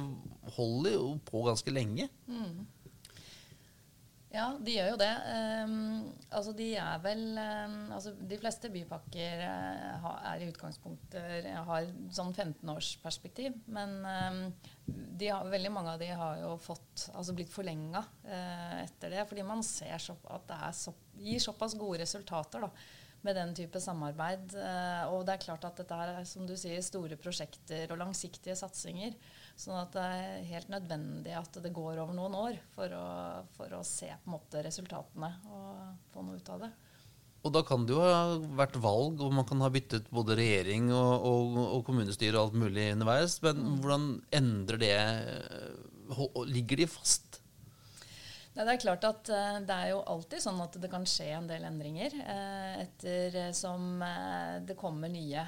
holder 0.57 0.95
jo 0.95 1.15
på 1.27 1.43
ganske 1.47 1.73
lenge. 1.73 2.11
Mm. 2.29 2.67
Ja, 4.31 4.45
de 4.63 4.77
gjør 4.77 4.93
jo 4.93 4.99
det. 5.01 5.11
Um, 5.67 5.73
altså 6.31 6.53
de 6.55 6.69
er 6.79 7.01
vel 7.03 7.23
um, 7.35 7.73
altså 7.97 8.13
De 8.15 8.37
fleste 8.39 8.71
bypakker 8.71 9.43
uh, 9.43 10.07
er 10.31 10.45
i 10.45 10.51
utgangspunktet 10.53 11.49
har 11.67 11.89
sånn 12.15 12.31
15-årsperspektiv. 12.31 13.59
Men 13.75 13.97
um, 14.07 14.41
har, 15.19 15.51
veldig 15.51 15.75
mange 15.75 15.97
av 15.97 16.03
de 16.03 16.13
har 16.15 16.39
jo 16.45 16.55
fått, 16.63 17.09
altså 17.11 17.35
blitt 17.35 17.51
forlenga 17.51 18.05
uh, 18.07 18.79
etter 18.85 19.17
det. 19.17 19.27
Fordi 19.27 19.47
man 19.51 19.67
ser 19.67 19.99
så, 19.99 20.15
at 20.31 20.47
det 20.53 20.63
så, 20.79 20.95
gir 21.21 21.43
såpass 21.43 21.75
gode 21.79 22.05
resultater. 22.05 22.69
da 22.69 22.99
med 23.21 23.37
den 23.37 23.51
type 23.53 23.81
samarbeid. 23.83 24.55
Uh, 24.57 25.11
og 25.13 25.27
det 25.29 25.35
er 25.35 25.43
klart 25.43 25.67
at 25.69 25.83
dette 25.83 25.97
er 26.07 26.23
som 26.29 26.47
du 26.49 26.55
sier, 26.57 26.81
store 26.85 27.19
prosjekter 27.21 27.91
og 27.93 28.01
langsiktige 28.01 28.57
satsinger. 28.57 29.17
Sånn 29.61 29.77
at 29.77 29.93
det 29.93 30.03
er 30.03 30.45
helt 30.49 30.71
nødvendig 30.73 31.35
at 31.37 31.59
det 31.61 31.73
går 31.77 31.99
over 32.01 32.17
noen 32.17 32.37
år 32.39 32.61
for 32.73 32.93
å, 32.97 33.09
for 33.59 33.75
å 33.77 33.83
se 33.85 34.09
på 34.09 34.31
en 34.31 34.37
måte 34.39 34.63
resultatene 34.65 35.35
og 35.53 36.07
få 36.15 36.25
noe 36.25 36.41
ut 36.41 36.49
av 36.55 36.65
det. 36.65 36.71
Og 37.41 37.53
da 37.55 37.63
kan 37.65 37.85
det 37.89 37.95
jo 37.95 38.01
ha 38.05 38.37
vært 38.57 38.77
valg, 38.81 39.21
og 39.25 39.33
man 39.33 39.47
kan 39.49 39.61
ha 39.65 39.71
byttet 39.73 40.09
både 40.13 40.37
regjering 40.37 40.91
og, 40.93 41.13
og, 41.29 41.61
og 41.77 41.85
kommunestyre 41.87 42.37
og 42.37 42.51
alt 42.51 42.59
mulig 42.65 42.91
underveis. 42.95 43.39
Men 43.45 43.61
mm. 43.61 43.77
hvordan 43.81 44.09
endrer 44.41 44.83
det 44.83 44.95
Ligger 46.51 46.81
de 46.81 46.89
fast? 46.91 47.40
Det 48.51 48.65
er 48.67 48.81
klart 48.83 49.05
at 49.07 49.31
uh, 49.31 49.59
det 49.63 49.75
er 49.75 49.93
jo 49.93 50.01
alltid 50.11 50.43
sånn 50.43 50.59
at 50.65 50.75
det 50.83 50.91
kan 50.91 51.05
skje 51.07 51.29
en 51.37 51.47
del 51.47 51.63
endringer 51.69 52.17
uh, 52.19 52.81
ettersom 52.83 54.03
uh, 54.03 54.59
det 54.67 54.75
kommer 54.79 55.13
nye 55.13 55.45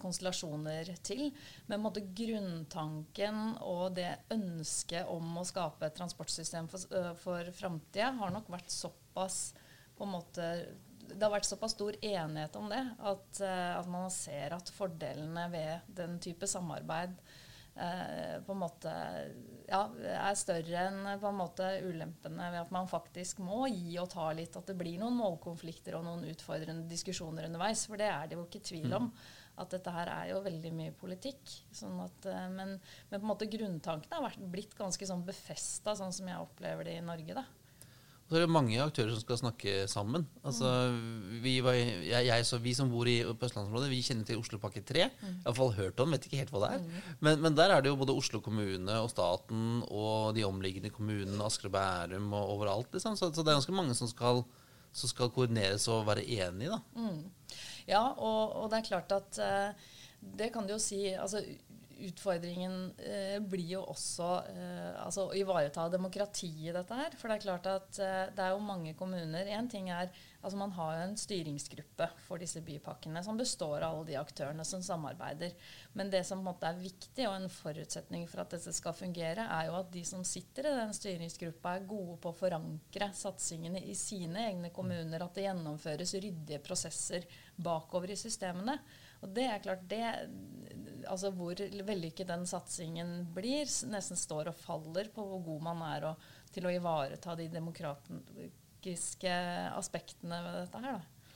konstellasjoner 0.00 0.88
til. 1.04 1.28
Men 1.68 1.84
måtte 1.84 2.06
grunntanken 2.16 3.58
og 3.60 3.98
det 3.98 4.08
ønsket 4.32 5.12
om 5.12 5.36
å 5.36 5.44
skape 5.46 5.90
et 5.90 5.98
transportsystem 6.00 6.70
for, 6.72 7.12
for 7.20 7.52
framtida 7.60 8.14
har 8.22 8.32
nok 8.32 8.48
vært 8.56 8.72
såpass 8.72 9.50
på 9.96 10.04
en 10.04 10.14
måte 10.16 10.50
det 11.06 11.22
har 11.22 11.30
vært 11.30 11.46
såpass 11.46 11.76
stor 11.76 11.94
enighet 12.02 12.56
om 12.58 12.66
det 12.72 12.80
at, 12.82 13.38
at 13.46 13.86
man 13.88 14.08
ser 14.10 14.56
at 14.56 14.72
fordelene 14.74 15.44
ved 15.52 15.92
den 15.94 16.16
type 16.20 16.48
samarbeid 16.50 17.12
eh, 17.14 17.45
på 17.76 18.54
en 18.54 18.60
måte 18.60 18.92
ja, 19.68 19.80
er 20.16 20.36
større 20.38 20.84
enn 20.88 21.08
på 21.20 21.28
en 21.28 21.38
måte 21.38 21.66
ulempene 21.84 22.50
ved 22.52 22.60
at 22.62 22.74
man 22.74 22.88
faktisk 22.90 23.40
må 23.44 23.66
gi 23.68 23.96
og 24.00 24.08
ta 24.12 24.28
litt. 24.36 24.56
At 24.56 24.70
det 24.70 24.76
blir 24.78 25.00
noen 25.00 25.18
målkonflikter 25.18 25.98
og 25.98 26.06
noen 26.06 26.24
utfordrende 26.30 26.86
diskusjoner 26.90 27.48
underveis. 27.48 27.86
For 27.90 28.00
det 28.00 28.08
er 28.12 28.30
det 28.30 28.38
jo 28.38 28.46
ikke 28.46 28.64
tvil 28.70 28.96
om. 28.96 29.10
Mm. 29.10 29.34
At 29.62 29.72
dette 29.72 29.92
her 29.92 30.10
er 30.12 30.30
jo 30.32 30.42
veldig 30.44 30.72
mye 30.76 30.94
politikk. 30.96 31.52
Sånn 31.74 31.98
at, 32.04 32.28
eh, 32.28 32.48
men, 32.52 32.76
men, 32.78 33.18
på 33.18 33.22
en 33.22 33.30
måte 33.32 33.50
grunntankene 33.50 34.18
har 34.18 34.26
vært, 34.28 34.48
blitt 34.52 34.76
ganske 34.78 35.08
sånn 35.08 35.24
befesta, 35.26 35.96
sånn 35.96 36.14
som 36.14 36.28
jeg 36.28 36.42
opplever 36.42 36.88
det 36.88 36.98
i 37.00 37.04
Norge. 37.04 37.38
da. 37.40 37.46
Så 38.26 38.34
er 38.34 38.42
det 38.42 38.50
mange 38.50 38.78
aktører 38.82 39.12
som 39.14 39.22
skal 39.22 39.38
snakke 39.38 39.72
sammen. 39.86 40.24
Altså, 40.42 40.66
vi, 41.44 41.60
var, 41.62 41.76
jeg, 41.78 42.26
jeg, 42.26 42.46
vi, 42.64 42.72
som 42.74 42.88
bor 42.90 43.06
i, 43.06 43.20
på 43.22 43.46
østlandsområdet, 43.46 43.90
vi 43.92 44.00
kjenner 44.02 44.26
til 44.26 44.40
Oslopakke 44.40 44.82
3. 44.82 45.04
Mm. 45.20 45.36
Iallfall 45.44 45.70
hørt 45.76 46.02
om, 46.02 46.10
vet 46.10 46.26
ikke 46.26 46.40
helt 46.40 46.50
hva 46.50 46.64
det 46.64 46.70
er. 46.74 46.82
Mm. 46.82 46.96
Men, 47.20 47.44
men, 47.44 47.58
der 47.58 47.70
er 47.70 47.84
det 47.84 47.92
jo 47.92 48.00
både 48.00 48.16
Oslo 48.18 48.40
kommune 48.42 48.98
og 48.98 49.12
staten 49.12 49.84
og 49.86 50.34
de 50.34 50.42
omliggende 50.48 50.90
kommunene, 50.90 51.38
Asker 51.46 51.70
og 51.70 51.76
Bærum 51.76 52.26
og 52.34 52.56
overalt. 52.56 52.90
Liksom. 52.96 53.14
Så, 53.14 53.30
så, 53.30 53.46
det 53.46 53.52
er 53.52 53.60
ganske 53.60 53.76
mange 53.78 53.94
som 53.94 54.10
skal, 54.10 54.42
som 54.90 55.12
skal 55.12 55.30
koordineres 55.30 55.86
og 55.94 56.08
være 56.10 56.26
enige. 56.26 56.74
Da. 56.74 56.82
Mm. 56.98 57.54
Ja, 57.86 58.02
og, 58.10 58.56
og, 58.56 58.66
det 58.72 58.80
er 58.80 58.90
klart 58.90 59.14
at 59.14 59.38
uh, 59.38 59.94
det 60.42 60.50
kan 60.50 60.66
du 60.66 60.74
jo 60.74 60.82
si 60.82 61.04
altså, 61.14 61.44
utfordringen 62.04 62.92
eh, 62.98 63.38
blir 63.40 63.70
jo 63.76 63.82
også 63.88 64.28
eh, 64.52 64.92
altså 65.02 65.28
å 65.28 65.34
ivareta 65.36 65.86
demokratiet 65.92 66.70
i 66.70 66.74
dette 66.74 66.98
her. 66.98 67.16
For 67.16 67.30
det 67.30 67.38
er 67.38 67.44
klart 67.44 67.68
at 67.70 68.00
eh, 68.02 68.22
det 68.36 68.44
er 68.44 68.54
jo 68.54 68.64
mange 68.64 68.94
kommuner 68.98 69.48
En 69.56 69.68
ting 69.70 69.90
er 69.90 70.10
altså 70.46 70.58
Man 70.60 70.74
har 70.76 70.92
jo 70.94 71.04
en 71.08 71.16
styringsgruppe 71.18 72.06
for 72.22 72.38
disse 72.38 72.60
bypakkene 72.62 73.22
som 73.24 73.38
består 73.38 73.80
av 73.80 73.96
alle 73.96 74.04
de 74.12 74.18
aktørene 74.20 74.62
som 74.68 74.82
samarbeider. 74.84 75.56
Men 75.98 76.12
det 76.12 76.22
som 76.28 76.38
på 76.38 76.44
en 76.44 76.50
måte 76.52 76.68
er 76.68 76.78
viktig, 76.78 77.24
og 77.26 77.34
en 77.34 77.50
forutsetning 77.50 78.28
for 78.30 78.44
at 78.44 78.54
dette 78.54 78.74
skal 78.76 78.94
fungere, 78.94 79.48
er 79.56 79.66
jo 79.66 79.78
at 79.80 79.90
de 79.90 80.04
som 80.06 80.22
sitter 80.22 80.68
i 80.70 80.76
den 80.76 80.94
styringsgruppa, 80.94 81.72
er 81.80 81.88
gode 81.90 82.20
på 82.22 82.30
å 82.30 82.38
forankre 82.38 83.10
satsingene 83.16 83.82
i 83.90 83.96
sine 83.98 84.46
egne 84.52 84.70
kommuner. 84.76 85.24
At 85.24 85.34
det 85.34 85.48
gjennomføres 85.48 86.14
ryddige 86.14 86.62
prosesser 86.62 87.26
bakover 87.56 88.14
i 88.14 88.20
systemene. 88.20 88.78
Og 89.24 89.32
det 89.34 89.48
er 89.48 89.62
klart, 89.64 89.86
det, 89.90 90.04
altså 91.10 91.32
Hvor 91.34 91.60
vellykket 91.88 92.28
den 92.28 92.46
satsingen 92.48 93.18
blir, 93.34 93.66
nesten 93.90 94.18
står 94.18 94.52
og 94.52 94.60
faller 94.60 95.10
på 95.14 95.24
hvor 95.24 95.42
god 95.46 95.66
man 95.68 95.82
er 95.90 96.10
og, 96.12 96.30
til 96.54 96.68
å 96.68 96.72
ivareta 96.72 97.34
de 97.38 97.48
demokratiske 97.52 99.34
aspektene 99.76 100.40
ved 100.44 100.58
dette 100.62 100.82
her. 100.84 100.96
Da. 100.96 101.26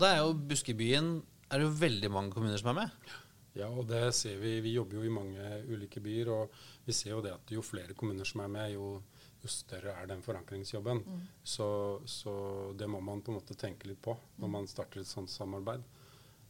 Det 0.00 0.12
er 0.12 0.22
jo 0.22 0.36
Buskebyen 0.52 1.10
er 1.50 1.58
det 1.58 1.66
jo 1.66 1.74
veldig 1.80 2.10
mange 2.14 2.34
kommuner 2.34 2.60
som 2.60 2.70
er 2.72 2.82
med. 2.84 3.14
Ja, 3.58 3.66
og 3.66 3.88
det 3.90 4.12
ser 4.14 4.38
vi. 4.38 4.60
Vi 4.62 4.76
jobber 4.76 5.00
jo 5.00 5.06
i 5.06 5.12
mange 5.12 5.46
ulike 5.66 6.02
byer, 6.02 6.30
og 6.30 6.60
vi 6.86 6.94
ser 6.94 7.16
jo 7.16 7.24
det 7.24 7.32
at 7.34 7.50
jo 7.50 7.64
flere 7.66 7.96
kommuner 7.98 8.28
som 8.28 8.44
er 8.44 8.52
med, 8.52 8.74
jo, 8.76 9.00
jo 9.42 9.50
større 9.50 9.96
er 9.98 10.06
den 10.12 10.22
forankringsjobben. 10.22 11.02
Mm. 11.02 11.24
Så, 11.42 11.66
så, 12.06 12.34
det 12.78 12.86
må 12.90 13.02
man 13.02 13.24
på 13.26 13.32
en 13.32 13.40
måte 13.40 13.58
tenke 13.58 13.90
litt 13.90 14.02
på 14.04 14.14
når 14.38 14.54
man 14.54 14.70
starter 14.70 15.02
et 15.02 15.10
sånt 15.10 15.32
samarbeid. 15.32 15.82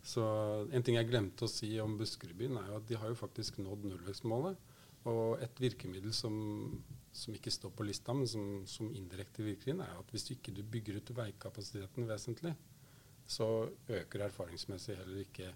Så 0.03 0.23
En 0.73 0.83
ting 0.83 0.97
jeg 0.97 1.09
glemte 1.11 1.45
å 1.45 1.51
si 1.51 1.75
om 1.83 1.99
Buskerudbyen, 2.01 2.57
er 2.57 2.71
jo 2.71 2.79
at 2.79 2.89
de 2.89 2.99
har 3.01 3.13
jo 3.13 3.19
faktisk 3.19 3.61
nådd 3.61 3.87
nullvekstmålet. 3.91 4.69
Og 5.11 5.41
et 5.41 5.61
virkemiddel 5.61 6.13
som, 6.13 6.35
som, 7.13 7.35
ikke 7.37 7.53
står 7.53 7.73
på 7.77 7.87
lista, 7.89 8.13
men 8.17 8.29
som, 8.29 8.47
som 8.69 8.91
indirekte 8.93 9.45
virker 9.45 9.73
inn, 9.73 9.81
er 9.85 9.97
at 9.97 10.13
hvis 10.13 10.27
du 10.29 10.35
ikke 10.35 10.55
du 10.57 10.61
bygger 10.65 11.01
ut 11.01 11.13
veikapasiteten 11.17 12.09
vesentlig, 12.09 12.53
så 13.31 13.47
øker 13.89 14.27
erfaringsmessig 14.27 14.99
heller 14.99 15.23
ikke 15.23 15.53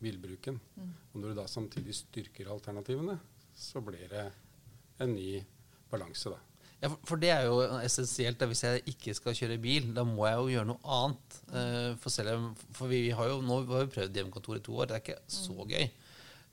bilbruken. 0.00 0.60
Mm. 0.76 0.92
Og 1.12 1.20
når 1.20 1.32
du 1.32 1.40
da 1.40 1.46
samtidig 1.50 1.96
styrker 1.98 2.52
alternativene, 2.52 3.18
så 3.58 3.82
blir 3.84 4.08
det 4.12 4.26
en 5.02 5.14
ny 5.14 5.32
balanse, 5.90 6.32
da. 6.32 6.47
Ja, 6.78 6.90
for 7.08 7.18
det 7.18 7.30
er 7.34 7.46
jo 7.48 7.58
essensielt. 7.80 8.42
Hvis 8.50 8.62
jeg 8.62 8.82
ikke 8.92 9.14
skal 9.16 9.34
kjøre 9.34 9.58
bil, 9.62 9.88
da 9.96 10.04
må 10.06 10.28
jeg 10.28 10.38
jo 10.38 10.50
gjøre 10.52 10.68
noe 10.70 10.98
annet. 10.98 11.38
Uh, 11.50 11.92
for, 11.98 12.14
selv, 12.14 12.52
for 12.76 12.90
vi, 12.92 13.08
har 13.10 13.32
jo 13.32 13.40
nå 13.42 13.62
har 13.64 13.88
vi 13.88 13.94
prøvd 13.96 14.20
hjemmekontor 14.20 14.60
i 14.60 14.62
to 14.66 14.76
år. 14.78 14.90
Det 14.90 14.98
er 14.98 15.02
ikke 15.02 15.18
så 15.34 15.56
mm. 15.56 15.72
gøy. 15.72 15.88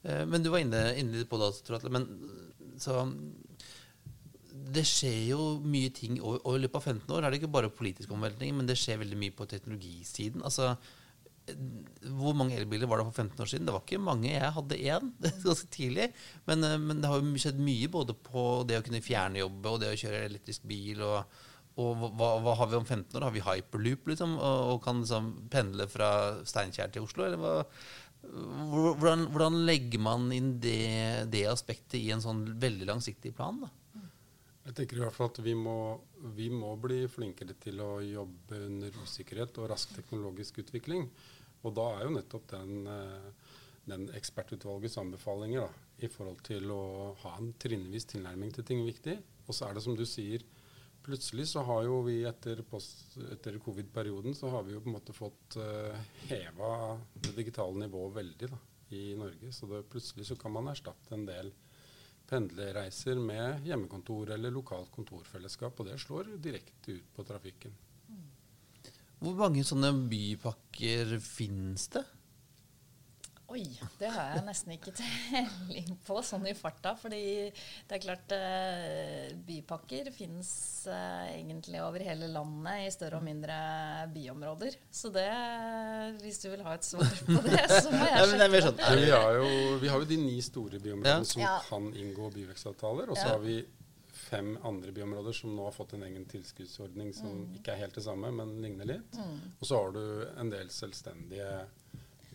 Uh, 0.06 0.24
men 0.32 0.46
du 0.46 0.50
var 0.54 0.66
inne, 0.66 0.82
inne 0.98 1.26
på 1.30 1.42
det 1.42 1.52
også, 1.52 1.80
Men 1.94 2.10
så 2.82 3.06
Det 4.76 4.84
skjer 4.88 5.30
jo 5.30 5.60
mye 5.62 5.94
ting 5.94 6.18
over, 6.22 6.42
over 6.42 6.64
løpet 6.64 6.82
av 6.82 6.90
15 6.96 7.16
år. 7.16 7.22
Er 7.22 7.30
det 7.30 7.42
ikke 7.44 7.54
bare 7.60 7.70
politisk 7.70 8.12
omveltning, 8.12 8.56
men 8.58 8.68
det 8.68 8.80
skjer 8.82 9.04
veldig 9.04 9.22
mye 9.22 9.36
på 9.36 9.46
teknologisiden. 9.46 10.42
Altså 10.42 10.74
hvor 11.46 12.36
mange 12.38 12.56
elbiler 12.58 12.90
var 12.90 13.00
det 13.00 13.08
for 13.10 13.24
15 13.24 13.42
år 13.44 13.50
siden? 13.50 13.66
Det 13.68 13.74
var 13.76 13.84
ikke 13.84 14.02
mange. 14.02 14.32
Jeg 14.32 14.54
hadde 14.56 14.80
én 14.82 15.12
ganske 15.46 15.68
tidlig. 15.74 16.08
Men, 16.50 16.64
eh, 16.64 16.78
men, 16.82 17.02
det 17.02 17.12
har 17.12 17.22
jo 17.22 17.42
skjedd 17.42 17.60
mye 17.62 17.90
både 17.92 18.16
på 18.28 18.46
det 18.70 18.80
å 18.80 18.86
kunne 18.86 19.04
fjernjobbe 19.06 19.74
og 19.74 19.84
det 19.84 19.92
å 19.94 20.00
kjøre 20.00 20.24
elektrisk 20.30 20.66
bil. 20.70 21.04
Og, 21.06 21.44
og 21.82 22.08
hva, 22.18 22.32
hva, 22.42 22.56
har 22.62 22.72
vi 22.72 22.80
om 22.80 22.88
15 22.88 23.20
år? 23.20 23.28
Har 23.28 23.36
vi 23.36 23.46
hyperloop 23.46 24.10
liksom, 24.14 24.40
og, 24.40 24.74
og 24.74 24.82
kan 24.86 25.04
liksom 25.04 25.32
pendle 25.54 25.90
fra 25.92 26.10
Steinkjer 26.48 26.96
til 26.96 27.06
Oslo? 27.06 27.28
Eller 27.28 27.42
hva, 27.42 27.56
hvordan, 28.26 29.28
hvordan, 29.34 29.62
legger 29.68 30.02
man 30.02 30.32
inn 30.34 30.56
det, 30.62 31.30
det, 31.30 31.46
aspektet 31.52 32.00
i 32.00 32.10
en 32.16 32.24
sånn 32.24 32.46
veldig 32.62 32.90
langsiktig 32.90 33.36
plan? 33.38 33.62
da? 33.62 33.74
Jeg 34.66 34.74
tenker 34.80 34.98
i 34.98 35.04
hvert 35.04 35.14
fall 35.14 35.30
at 35.30 35.40
vi 35.46 35.54
må, 35.54 35.78
vi 36.34 36.48
må, 36.50 36.72
bli 36.82 37.04
flinkere 37.12 37.54
til 37.62 37.84
å 37.86 38.00
jobbe 38.02 38.64
under 38.66 38.96
usikkerhet 39.04 39.60
og 39.62 39.70
rask 39.70 39.92
teknologisk 39.94 40.58
utvikling. 40.64 41.06
Og 41.66 41.74
da 41.78 41.86
er 41.96 42.06
jo 42.06 42.16
nettopp 42.16 42.50
den, 42.52 42.88
eh, 42.88 43.56
den 43.90 44.10
ekspertutvalgets 44.18 45.00
anbefalinger 45.02 45.66
da, 45.66 45.72
i 46.06 46.10
forhold 46.12 46.44
til 46.46 46.70
å 46.74 47.16
ha 47.24 47.38
en 47.40 47.54
trinnvis 47.62 48.08
tilnærming 48.14 48.54
til 48.54 48.68
ting 48.68 48.86
viktig. 48.86 49.18
Og 49.48 49.56
så 49.56 49.68
er 49.68 49.76
det 49.76 49.84
som 49.86 49.98
du 49.98 50.06
sier, 50.10 50.44
plutselig 51.06 51.48
så 51.52 51.64
har 51.68 51.84
jo 51.86 52.00
vi 52.06 52.24
etter, 52.26 52.64
etter 53.32 53.60
covid-perioden 53.62 54.34
så 54.38 54.50
har 54.54 54.66
vi 54.66 54.74
jo 54.74 54.82
på 54.82 54.90
en 54.90 54.96
måte 54.98 55.14
fått 55.14 55.58
uh, 55.62 55.94
heva 56.26 56.98
det 57.14 57.36
digitale 57.38 57.78
nivået 57.84 58.16
veldig 58.16 58.50
da, 58.50 58.58
i 58.98 59.04
Norge. 59.20 59.52
Så 59.54 59.70
det, 59.70 59.84
plutselig 59.92 60.26
så 60.32 60.38
kan 60.42 60.56
man 60.56 60.72
erstatte 60.74 61.14
en 61.14 61.28
del 61.30 61.54
pendlerreiser 62.26 63.22
med 63.22 63.68
hjemmekontor 63.70 64.34
eller 64.34 64.54
lokalt 64.54 64.90
kontorfellesskap. 64.96 65.78
Og 65.80 65.92
det 65.92 66.00
slår 66.02 66.36
direkte 66.42 66.98
ut 66.98 67.12
på 67.14 67.28
trafikken. 67.28 67.78
Hvor 69.26 69.40
mange 69.40 69.64
sånne 69.66 69.90
bypakker 70.12 71.16
finnes 71.24 71.88
det? 71.96 72.04
Oi, 73.56 73.62
det 74.02 74.08
har 74.10 74.32
jeg 74.34 74.42
nesten 74.48 74.72
ikke 74.74 74.92
telling 74.98 75.92
på 76.08 76.16
sånn 76.26 76.48
i 76.50 76.54
farta. 76.58 76.96
Fordi 76.98 77.20
det 77.54 77.94
er 77.94 78.02
klart 78.02 78.34
eh, 78.34 79.36
bypakker 79.48 80.10
finnes 80.16 80.50
eh, 80.90 81.30
egentlig 81.38 81.78
over 81.86 82.02
hele 82.04 82.28
landet 82.34 82.88
i 82.88 82.90
større 82.96 83.20
og 83.22 83.26
mindre 83.28 83.56
byområder. 84.16 84.80
Så 84.90 85.12
det, 85.14 85.28
hvis 86.24 86.42
du 86.42 86.50
vil 86.56 86.66
ha 86.66 86.74
et 86.74 86.90
svar 86.90 87.06
på 87.22 87.38
det, 87.46 87.62
så 87.70 87.94
må 87.94 88.02
jeg 88.02 88.18
Ja, 88.18 88.26
sjekke 88.34 88.64
sånn, 88.66 88.84
vi 89.06 89.14
har, 89.14 89.38
jo, 89.38 89.48
vi 89.86 89.94
har 89.94 90.02
jo 90.04 90.10
de 90.10 90.20
ni 90.26 90.36
store 90.46 90.82
byområdene 90.82 91.22
Ja. 91.22 91.32
som 91.36 91.46
Ja. 91.46 91.56
kan 91.70 91.92
inngå 92.02 92.32
byvekstavtaler. 92.34 93.14
Og 93.14 93.18
så 93.22 93.28
Ja. 93.30 93.36
har 93.38 93.46
vi 93.46 93.62
fem 94.26 94.56
andre 94.66 94.92
byområder 94.96 95.36
som 95.38 95.54
nå 95.56 95.66
har 95.68 95.74
fått 95.76 95.94
en 95.98 96.04
egen 96.08 96.26
tilskuddsordning 96.32 97.12
som 97.14 97.30
Mm. 97.46 97.56
ikke 97.60 97.74
er 97.76 97.82
helt 97.84 97.96
det 97.96 98.04
samme, 98.04 98.32
men 98.34 98.56
ligner 98.64 98.86
litt. 98.90 99.18
Og 99.62 99.68
så 99.70 99.78
har 99.84 99.92
du 99.96 100.02
en 100.42 100.50
del 100.50 100.70
selvstendige 100.74 101.66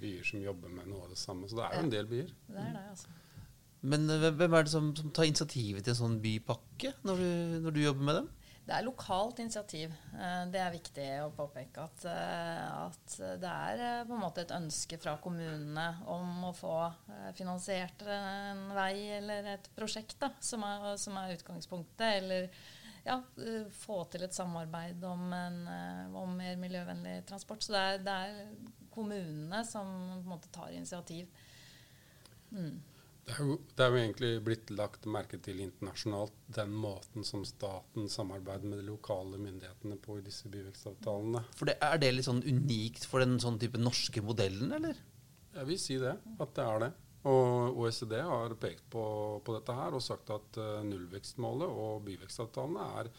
byer 0.00 0.24
som 0.24 0.40
jobber 0.40 0.68
med 0.72 0.86
noe 0.88 1.02
av 1.04 1.10
det 1.10 1.18
samme. 1.18 1.48
Så 1.50 1.56
det 1.58 1.64
er 1.66 1.74
jo 1.76 1.82
en 1.86 1.90
del 1.92 2.06
byer. 2.06 2.30
Det 2.48 2.56
er 2.56 2.72
det, 2.76 2.84
altså. 2.90 3.08
Men 3.82 4.10
eh, 4.10 4.18
hvem 4.20 4.36
hvem 4.36 4.54
er 4.58 4.62
det 4.66 4.70
som, 4.72 4.90
som 4.96 5.10
tar 5.10 5.24
initiativet 5.24 5.84
til 5.84 5.94
en 5.94 6.00
sånn 6.02 6.18
bypakke 6.22 6.94
når 7.08 7.16
du, 7.16 7.60
når 7.64 7.70
du 7.76 7.80
jobber 7.80 8.02
med 8.10 8.14
dem? 8.20 8.28
Det 8.66 8.74
er 8.76 8.84
lokalt 8.86 9.40
initiativ. 9.42 9.92
Eh, 10.14 10.42
Det 10.52 10.60
er 10.60 10.74
viktig 10.74 11.06
å 11.24 11.30
påpeke 11.34 11.84
at, 11.86 12.04
eh, 12.06 12.66
at 12.86 13.14
det 13.42 13.52
er 13.52 13.84
eh, 13.86 14.02
på 14.06 14.14
en 14.14 14.22
måte 14.22 14.44
et 14.44 14.54
ønske 14.54 14.98
fra 15.00 15.16
kommunene 15.22 15.86
om 16.06 16.44
å 16.50 16.52
få 16.54 16.74
finansiert 17.36 18.04
en 18.06 18.68
vei 18.76 19.16
eller 19.16 19.48
et 19.56 19.70
prosjekt 19.76 20.18
da, 20.20 20.30
som, 20.40 20.62
er, 20.66 20.94
som 21.00 21.16
er 21.18 21.34
utgangspunktet. 21.34 22.22
Eller 22.22 22.50
ja, 23.04 23.18
få 23.80 24.04
til 24.12 24.26
et 24.26 24.36
samarbeid 24.36 25.02
om, 25.08 25.32
en, 25.32 25.60
om 26.14 26.36
mer 26.36 26.60
miljøvennlig 26.60 27.24
transport. 27.26 27.64
Så 27.64 27.74
det 27.74 27.80
er, 27.80 28.04
det 28.04 28.16
er 28.26 28.86
kommunene 28.92 29.64
som 29.66 29.88
på 29.88 30.20
en 30.20 30.32
måte 30.34 30.52
tar 30.52 30.70
initiativ. 30.76 31.30
Mm. 32.50 32.76
Det 33.30 33.36
er, 33.36 33.46
jo, 33.46 33.56
det 33.78 33.84
er 33.84 33.92
jo 33.92 33.98
egentlig 34.00 34.30
blitt 34.42 34.70
lagt 34.74 35.04
merke 35.06 35.38
til 35.38 35.60
internasjonalt 35.62 36.34
den 36.50 36.72
måten 36.74 37.22
som 37.26 37.44
staten 37.46 38.08
samarbeider 38.10 38.66
med 38.66 38.80
de 38.80 38.88
lokale 38.88 39.38
myndighetene 39.38 39.98
på 40.02 40.16
i 40.18 40.24
disse 40.26 40.50
byvekstavtalene. 40.50 41.44
For 41.54 41.70
det, 41.70 41.76
Er 41.78 42.00
det 42.02 42.08
litt 42.16 42.26
sånn 42.26 42.42
unikt 42.42 43.06
for 43.06 43.22
den 43.22 43.38
sånn 43.38 43.60
type 43.62 43.78
norske 43.78 44.24
modellen, 44.26 44.72
eller? 44.74 44.98
Jeg 45.54 45.68
vil 45.68 45.78
si 45.78 45.98
det, 46.02 46.16
at 46.42 46.56
det 46.56 46.64
er 46.64 46.82
det. 46.82 46.90
Og 47.30 47.78
OECD 47.84 48.16
har 48.24 48.56
pekt 48.58 48.88
på, 48.90 49.04
på 49.44 49.54
dette 49.54 49.76
her 49.76 49.94
og 49.94 50.02
sagt 50.02 50.32
at 50.34 50.58
uh, 50.58 50.80
nullvekstmålet 50.88 51.70
og 51.70 52.02
byvekstavtalene 52.08 52.88
er, 53.02 53.12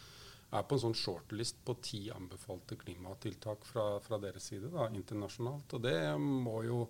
er 0.58 0.65
på 0.68 0.75
en 0.75 0.84
sånn 0.88 0.98
shortlist 0.98 1.62
på 1.63 1.77
ti 1.86 2.01
anbefalte 2.12 2.75
klimatiltak 2.82 3.63
fra, 3.63 3.94
fra 4.03 4.20
deres 4.20 4.50
side 4.51 4.74
da, 4.74 4.89
internasjonalt. 4.91 5.77
Og 5.77 5.88
det 5.88 6.00
må 6.20 6.58
jo 6.68 6.82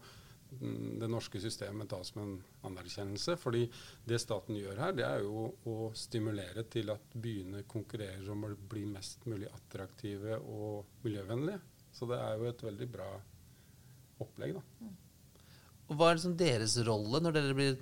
det 0.60 1.08
norske 1.08 1.40
systemet 1.40 1.90
tas 1.90 2.12
som 2.12 2.22
en 2.22 2.34
anerkjennelse. 2.68 3.38
fordi 3.40 3.64
det 4.06 4.20
staten 4.20 4.56
gjør 4.56 4.80
her, 4.84 4.96
det 4.98 5.06
er 5.08 5.24
jo 5.24 5.46
å 5.66 5.92
stimulere 5.96 6.66
til 6.70 6.92
at 6.92 7.16
byene 7.16 7.64
konkurrerer 7.64 8.30
om 8.32 8.44
å 8.46 8.56
bli 8.56 8.86
mest 8.86 9.26
mulig 9.32 9.48
attraktive 9.48 10.38
og 10.40 11.06
miljøvennlige. 11.06 11.62
Så 11.92 12.08
det 12.08 12.20
er 12.20 12.36
jo 12.38 12.50
et 12.50 12.64
veldig 12.64 12.90
bra 12.92 13.10
opplegg, 14.22 14.60
da. 14.60 14.92
Og 15.92 15.98
Hva 15.98 16.10
er 16.10 16.20
liksom 16.20 16.38
deres 16.40 16.78
rolle 16.88 17.20
når 17.20 17.36
dere 17.36 17.56
blir 17.56 17.80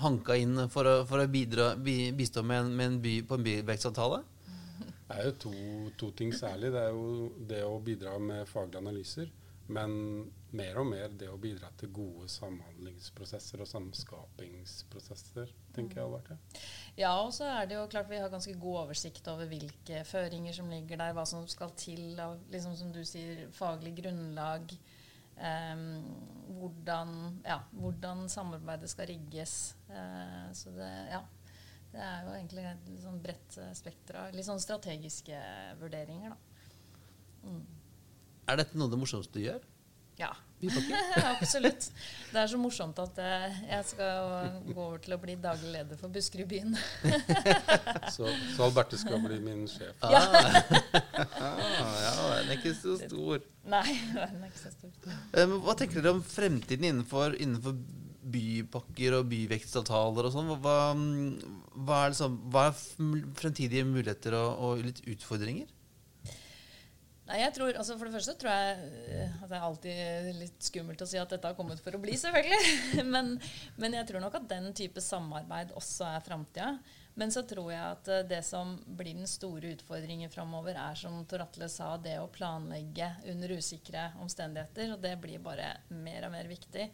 hanka 0.00 0.36
inn 0.38 0.68
for 0.70 0.86
å, 0.86 0.96
for 1.08 1.22
å 1.22 1.30
bidra, 1.30 1.72
bi, 1.78 2.12
bistå 2.14 2.42
med 2.46 2.64
en, 2.64 2.74
med 2.76 2.90
en 2.90 3.00
by, 3.02 3.14
på 3.26 3.38
en 3.38 3.46
byvekstavtale? 3.46 4.22
Det 5.06 5.16
er 5.16 5.28
jo 5.28 5.34
to, 5.42 5.54
to 5.98 6.10
ting 6.18 6.32
særlig. 6.34 6.72
Det 6.74 6.82
er 6.82 6.94
jo 6.94 7.30
det 7.50 7.62
å 7.66 7.78
bidra 7.82 8.16
med 8.22 8.46
faglige 8.50 8.82
analyser. 8.82 9.30
Men 9.74 9.92
mer 10.54 10.78
og 10.78 10.86
mer 10.88 11.10
det 11.18 11.28
å 11.30 11.38
bidra 11.40 11.70
til 11.78 11.90
gode 11.94 12.28
samhandlingsprosesser 12.30 13.62
og 13.62 13.68
samskapingsprosesser, 13.70 15.50
tenker 15.74 16.00
jeg 16.00 16.06
har 16.06 16.12
vært 16.12 16.30
det. 16.32 16.60
Ja, 17.00 17.12
og 17.18 17.32
så 17.34 17.48
er 17.50 17.66
det 17.66 17.78
jo 17.78 17.86
klart 17.92 18.10
vi 18.10 18.20
har 18.20 18.32
ganske 18.32 18.54
god 18.60 18.82
oversikt 18.84 19.26
over 19.32 19.50
hvilke 19.50 20.04
føringer 20.06 20.54
som 20.56 20.70
ligger 20.72 21.02
der, 21.02 21.16
hva 21.16 21.26
som 21.28 21.46
skal 21.50 21.74
til 21.78 22.14
av, 22.22 22.38
liksom 22.52 22.76
som 22.78 22.92
du 22.94 23.02
sier, 23.08 23.46
faglig 23.56 23.96
grunnlag. 23.98 24.76
Um, 25.36 26.06
hvordan, 26.56 27.10
ja, 27.44 27.58
hvordan 27.76 28.24
samarbeidet 28.32 28.88
skal 28.88 29.10
rigges. 29.10 29.74
Uh, 29.90 30.46
så 30.56 30.72
det, 30.78 30.92
ja, 31.10 31.20
det 31.92 32.00
er 32.04 32.22
jo 32.24 32.34
egentlig 32.38 32.64
et 32.70 32.88
litt 32.90 33.04
sånn 33.04 33.20
bredt 33.24 33.58
eh, 33.60 33.72
spekter 33.76 34.18
av 34.20 34.34
litt 34.36 34.46
sånn 34.48 34.60
strategiske 34.60 35.38
vurderinger, 35.80 36.34
da. 36.34 36.38
Mm. 37.46 37.62
Er 38.50 38.58
dette 38.60 38.78
noe 38.78 38.88
av 38.88 38.94
det 38.94 38.98
morsomste 39.00 39.38
du 39.38 39.44
gjør? 39.44 39.64
Ja, 40.16 40.32
absolutt. 41.36 41.90
Det 42.32 42.40
er 42.40 42.48
så 42.48 42.58
morsomt 42.60 42.96
at 43.02 43.18
eh, 43.20 43.58
jeg 43.68 43.84
skal 43.90 44.62
gå 44.64 44.76
over 44.76 45.02
til 45.04 45.16
å 45.16 45.18
bli 45.20 45.34
daglig 45.40 45.74
leder 45.74 46.00
for 46.00 46.12
Buskerudbyen. 46.12 46.72
Så, 48.14 48.28
så 48.54 48.64
Alberte 48.64 48.98
skal 49.00 49.20
bli 49.24 49.38
min 49.44 49.66
sjef. 49.68 49.92
Ah. 50.00 50.16
ah, 50.16 51.60
ja, 52.00 52.14
den 52.38 52.50
er 52.50 52.56
ikke 52.56 52.72
så 52.78 52.96
stor. 53.00 53.44
Nei, 53.68 53.84
den 54.14 54.40
er 54.40 54.48
ikke 54.48 54.62
så 54.62 54.72
stor. 54.72 54.96
Eh, 55.04 55.44
men 55.44 55.60
Hva 55.64 55.76
tenker 55.76 56.00
dere 56.00 56.16
om 56.16 56.24
fremtiden 56.24 56.88
innenfor, 56.88 57.36
innenfor 57.36 57.76
bypakker 58.26 59.20
og 59.20 59.28
byvekstavtaler 59.30 60.28
og 60.28 60.34
sånn? 60.34 60.52
Hva, 60.64 60.76
hva, 60.96 60.96
hva, 61.84 62.00
er 62.00 62.14
liksom, 62.14 62.38
fremtidige 63.38 63.86
muligheter 63.88 64.38
og, 64.40 64.50
og 64.56 64.86
litt 64.86 65.04
utfordringer? 65.04 65.68
Nei, 67.26 67.40
jeg 67.42 67.54
tror, 67.56 67.72
altså 67.74 67.96
For 67.98 68.06
det 68.06 68.14
første 68.14 68.34
tror 68.38 68.52
jeg 68.52 68.90
eh, 69.10 69.38
at 69.42 69.50
det 69.50 69.56
er 69.58 69.64
alltid 69.66 70.28
litt 70.38 70.68
skummelt 70.68 71.02
å 71.02 71.08
si 71.10 71.18
at 71.18 71.32
dette 71.32 71.50
har 71.50 71.56
kommet 71.58 71.82
for 71.82 71.96
å 71.96 72.02
bli, 72.02 72.14
selvfølgelig. 72.20 72.76
Men, 73.14 73.34
men 73.80 73.94
jeg 73.98 74.08
tror 74.08 74.22
nok 74.22 74.38
at 74.38 74.46
den 74.50 74.70
type 74.76 75.02
samarbeid 75.02 75.72
også 75.76 76.06
er 76.14 76.24
framtida. 76.24 76.70
Men 77.16 77.32
så 77.32 77.42
tror 77.48 77.70
jeg 77.72 77.80
at 77.80 78.08
eh, 78.12 78.24
det 78.28 78.42
som 78.46 78.74
blir 78.86 79.16
den 79.16 79.30
store 79.30 79.72
utfordringen 79.74 80.30
framover, 80.32 80.76
er 80.76 80.98
som 81.00 81.18
Tor 81.28 81.46
Atle 81.46 81.68
sa, 81.72 81.94
det 81.98 82.18
å 82.20 82.30
planlegge 82.32 83.08
under 83.32 83.56
usikre 83.56 84.10
omstendigheter. 84.22 84.94
Og 84.94 85.02
det 85.02 85.16
blir 85.22 85.42
bare 85.42 85.72
mer 85.96 86.28
og 86.28 86.34
mer 86.36 86.50
viktig. 86.50 86.90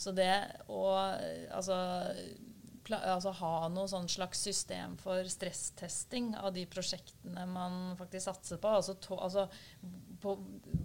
Så 0.00 0.14
det 0.16 0.32
å 0.72 0.86
eh, 1.12 1.46
altså 1.54 1.76
altså 2.94 3.32
ha 3.40 3.68
noe 3.72 3.88
sånn 3.90 4.06
slags 4.10 4.40
system 4.46 4.94
for 5.00 5.26
stresstesting 5.30 6.34
av 6.38 6.52
de 6.54 6.66
prosjektene 6.70 7.46
man 7.50 7.96
faktisk 7.98 8.28
satser 8.28 8.60
på. 8.62 8.70
Altså, 8.78 8.94
to, 9.02 9.18
altså 9.18 9.48
på 10.22 10.34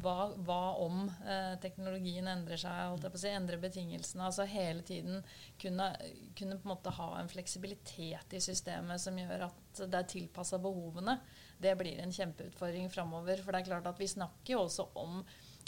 hva, 0.01 0.15
hva 0.41 0.59
om 0.81 1.03
eh, 1.05 1.53
teknologien 1.61 2.27
endrer 2.31 2.59
seg, 2.61 3.05
si, 3.13 3.29
endrer 3.29 3.61
betingelsene. 3.61 4.25
Altså 4.27 4.47
hele 4.49 4.81
tiden 4.87 5.21
kunne, 5.61 5.91
kunne 6.37 6.57
på 6.57 6.67
en 6.67 6.73
måte 6.73 6.95
ha 6.97 7.11
en 7.19 7.31
fleksibilitet 7.31 8.33
i 8.37 8.41
systemet 8.43 9.01
som 9.03 9.17
gjør 9.21 9.47
at 9.51 9.83
det 9.85 10.01
er 10.01 10.09
tilpassa 10.15 10.59
behovene. 10.61 11.19
Det 11.61 11.75
blir 11.79 12.01
en 12.01 12.13
kjempeutfordring 12.15 12.89
framover. 12.93 13.43
For 13.43 13.53
det 13.53 13.61
er 13.61 13.71
klart 13.71 13.89
at 13.91 14.01
vi 14.01 14.09
snakker 14.09 14.55
jo 14.55 14.65
også 14.65 14.89
om 14.99 15.21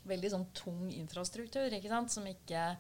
veldig 0.09 0.33
sånn 0.33 0.49
tung 0.57 0.89
infrastruktur, 0.91 1.71
ikke 1.71 1.91
sant, 1.91 2.11
som 2.11 2.25
ikke 2.27 2.73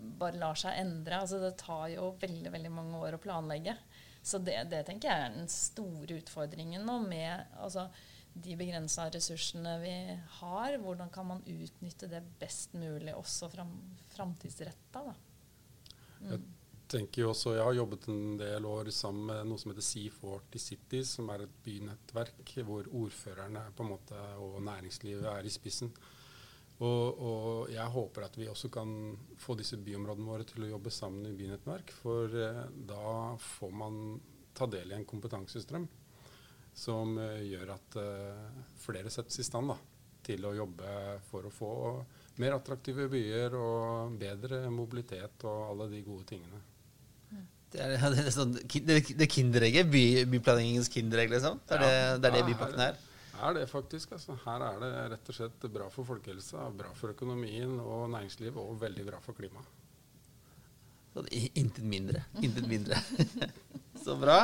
bare 0.00 0.38
lar 0.40 0.58
seg 0.58 0.78
endre. 0.80 1.20
Altså, 1.20 1.40
det 1.42 1.54
tar 1.60 1.88
jo 1.94 2.14
veldig 2.20 2.52
veldig 2.54 2.72
mange 2.74 3.00
år 3.02 3.16
å 3.16 3.22
planlegge. 3.22 3.76
Så 4.24 4.40
det, 4.40 4.56
det 4.72 4.86
tenker 4.88 5.10
jeg 5.10 5.26
er 5.26 5.34
den 5.34 5.50
store 5.52 6.16
utfordringen 6.16 6.86
nå 6.88 6.96
med 7.04 7.58
altså, 7.60 7.90
de 8.32 8.56
begrensa 8.58 9.06
ressursene 9.12 9.76
vi 9.82 9.94
har. 10.40 10.78
Hvordan 10.82 11.12
kan 11.12 11.28
man 11.28 11.44
utnytte 11.46 12.08
det 12.10 12.22
best 12.40 12.74
mulig 12.78 13.14
også 13.14 13.50
fram, 13.52 13.74
framtidsretta? 14.16 15.04
da? 15.04 15.14
Jeg 16.24 16.40
tenker 16.88 17.24
jo 17.24 17.30
også, 17.34 17.54
jeg 17.58 17.66
har 17.66 17.76
jobbet 17.76 18.08
en 18.12 18.38
del 18.40 18.66
år 18.68 18.90
sammen 18.94 19.28
med 19.28 19.48
noe 19.50 19.60
som 19.60 19.72
heter 19.72 19.84
Sea40 19.84 20.62
Cities, 20.62 21.14
som 21.18 21.28
er 21.34 21.44
et 21.44 21.56
bynettverk 21.64 22.56
hvor 22.64 22.88
ordførerne 23.04 23.66
på 23.76 23.84
en 23.84 23.92
måte, 23.92 24.20
og 24.40 24.60
næringslivet 24.64 25.28
er 25.30 25.44
i 25.44 25.52
spissen. 25.52 25.92
Og, 26.84 27.20
og 27.24 27.72
jeg 27.72 27.86
håper 27.94 28.26
at 28.26 28.36
vi 28.36 28.48
også 28.50 28.68
kan 28.72 28.90
få 29.40 29.56
disse 29.58 29.78
byområdene 29.80 30.28
våre 30.28 30.46
til 30.48 30.66
å 30.66 30.70
jobbe 30.74 30.92
sammen 30.92 31.28
i 31.30 31.36
bynettverk. 31.38 31.92
For 32.02 32.34
eh, 32.36 32.64
da 32.88 33.34
får 33.40 33.76
man 33.82 34.00
ta 34.54 34.68
del 34.70 34.92
i 34.92 34.98
en 34.98 35.06
kompetansestrøm 35.08 35.86
som 36.74 37.16
eh, 37.22 37.46
gjør 37.52 37.74
at 37.76 37.98
eh, 38.02 38.60
flere 38.82 39.12
settes 39.14 39.38
i 39.40 39.46
stand 39.46 39.70
da, 39.70 39.78
til 40.26 40.44
å 40.48 40.54
jobbe 40.56 40.92
for 41.30 41.46
å 41.46 41.54
få 41.54 41.72
mer 42.42 42.56
attraktive 42.56 43.06
byer 43.12 43.54
og 43.54 44.18
bedre 44.18 44.64
mobilitet 44.74 45.46
og 45.46 45.68
alle 45.70 45.90
de 45.92 46.02
gode 46.06 46.26
tingene. 46.34 46.62
Det 47.74 47.82
er, 47.82 47.96
det 48.14 48.26
er 48.26 48.34
sånn, 48.34 48.54
det, 48.58 49.00
det 49.18 49.30
kinderegget, 49.30 49.90
by, 49.90 50.04
byplanleggingens 50.34 50.90
kinderegg, 50.92 51.32
liksom? 51.36 51.62
Det 51.68 51.78
er 51.78 51.84
det, 51.86 51.96
det, 52.22 52.30
er 52.30 52.38
det 52.38 52.46
bypakken 52.50 52.86
er? 52.90 53.02
Er 53.42 53.54
det 53.56 53.64
faktisk. 53.70 54.12
Altså. 54.16 54.36
Her 54.44 54.66
er 54.68 54.82
det 54.82 54.92
rett 55.14 55.30
og 55.30 55.38
slett 55.38 55.66
bra 55.72 55.88
for 55.92 56.06
folkehelsa, 56.08 56.68
bra 56.76 56.92
for 56.98 57.14
økonomien 57.14 57.78
og 57.80 58.06
næringslivet, 58.12 58.60
og 58.60 58.80
veldig 58.82 59.06
bra 59.10 59.20
for 59.24 59.36
klimaet. 59.36 59.80
Intet 61.54 61.84
mindre. 61.86 62.24
Intet 62.42 62.66
mindre. 62.68 62.98
Så 64.04 64.16
bra. 64.18 64.40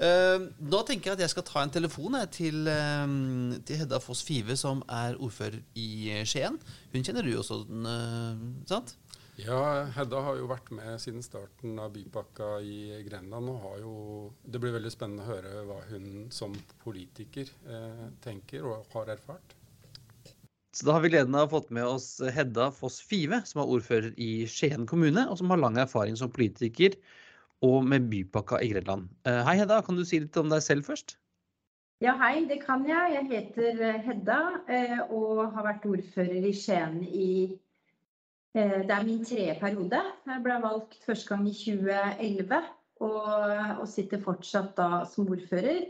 Uh, 0.00 0.48
nå 0.64 0.80
tenker 0.88 1.12
jeg 1.12 1.18
at 1.18 1.24
jeg 1.26 1.32
skal 1.34 1.44
ta 1.46 1.62
en 1.62 1.72
telefon 1.74 2.16
jeg, 2.16 2.30
til, 2.34 2.70
um, 2.72 3.52
til, 3.60 3.82
Hedda 3.82 4.00
Foss 4.02 4.24
Five, 4.26 4.56
som 4.58 4.80
er 4.88 5.18
ordfører 5.20 5.60
i 5.78 6.16
Skien. 6.26 6.56
Hun 6.94 7.04
kjenner 7.04 7.26
du 7.26 7.36
også, 7.36 7.60
uh, 7.68 8.46
sant? 8.66 8.96
Ja, 9.36 9.84
Hedda 9.92 10.22
har 10.24 10.38
jo 10.40 10.46
vært 10.48 10.70
med 10.72 10.96
siden 11.02 11.20
starten 11.24 11.76
av 11.76 11.90
bypakka 11.92 12.54
i 12.64 13.02
Grenland. 13.04 13.50
og 13.52 13.58
har 13.66 13.78
jo, 13.82 13.92
Det 14.42 14.60
blir 14.60 14.72
veldig 14.72 14.92
spennende 14.92 15.26
å 15.26 15.28
høre 15.28 15.64
hva 15.68 15.76
hun 15.90 16.30
som 16.32 16.54
politiker 16.80 17.44
eh, 17.68 18.06
tenker 18.24 18.64
og 18.64 18.86
har 18.94 19.12
erfart. 19.12 19.52
Så 20.72 20.86
Da 20.88 20.96
har 20.96 21.04
vi 21.04 21.12
gleden 21.12 21.36
av 21.36 21.48
å 21.48 21.52
fått 21.52 21.68
med 21.70 21.84
oss 21.84 22.16
Hedda 22.20 22.70
Foss 22.72 22.96
Five, 23.00 23.42
som 23.44 23.60
er 23.60 23.74
ordfører 23.76 24.16
i 24.16 24.46
Skien 24.48 24.88
kommune, 24.88 25.28
og 25.28 25.36
som 25.36 25.52
har 25.52 25.60
lang 25.60 25.76
erfaring 25.76 26.16
som 26.16 26.32
politiker 26.32 26.96
og 27.64 27.84
med 27.84 28.08
bypakka 28.08 28.62
i 28.64 28.72
Grenland. 28.72 29.08
Eh, 29.28 29.42
hei 29.44 29.58
Hedda, 29.60 29.82
kan 29.84 29.96
du 29.96 30.04
si 30.04 30.20
litt 30.20 30.36
om 30.40 30.48
deg 30.48 30.64
selv 30.64 30.88
først? 30.88 31.18
Ja, 32.04 32.16
hei, 32.20 32.44
det 32.48 32.62
kan 32.64 32.88
jeg. 32.88 33.12
Jeg 33.14 33.28
heter 33.30 33.84
eh, 33.84 34.00
Hedda 34.04 34.40
eh, 34.68 34.98
og 35.12 35.46
har 35.52 35.64
vært 35.64 35.86
ordfører 35.88 36.44
i 36.44 36.52
Skien 36.56 36.98
i 37.04 37.30
Det 38.56 38.88
er 38.88 39.04
min 39.04 39.24
tredje 39.24 39.52
periode. 39.60 39.98
Jeg 40.24 40.42
ble 40.44 40.54
valgt 40.62 40.94
første 41.04 41.28
gang 41.28 41.48
i 41.50 41.52
2011 41.52 42.60
og, 43.04 43.26
og 43.82 43.88
sitter 43.90 44.22
fortsatt 44.24 44.70
da 44.78 45.02
som 45.10 45.28
ordfører. 45.28 45.82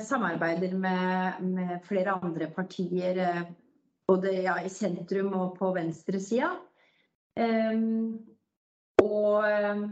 Samarbeider 0.00 0.76
med, 0.78 1.40
med 1.42 1.72
flere 1.88 2.14
andre 2.14 2.46
partier 2.54 3.18
både 4.08 4.32
ja, 4.42 4.56
i 4.64 4.70
sentrum 4.72 5.34
og 5.36 5.54
på 5.58 5.70
venstresida. 5.76 6.54
Eh, 7.36 7.82
og 9.02 9.44
um, 9.44 9.84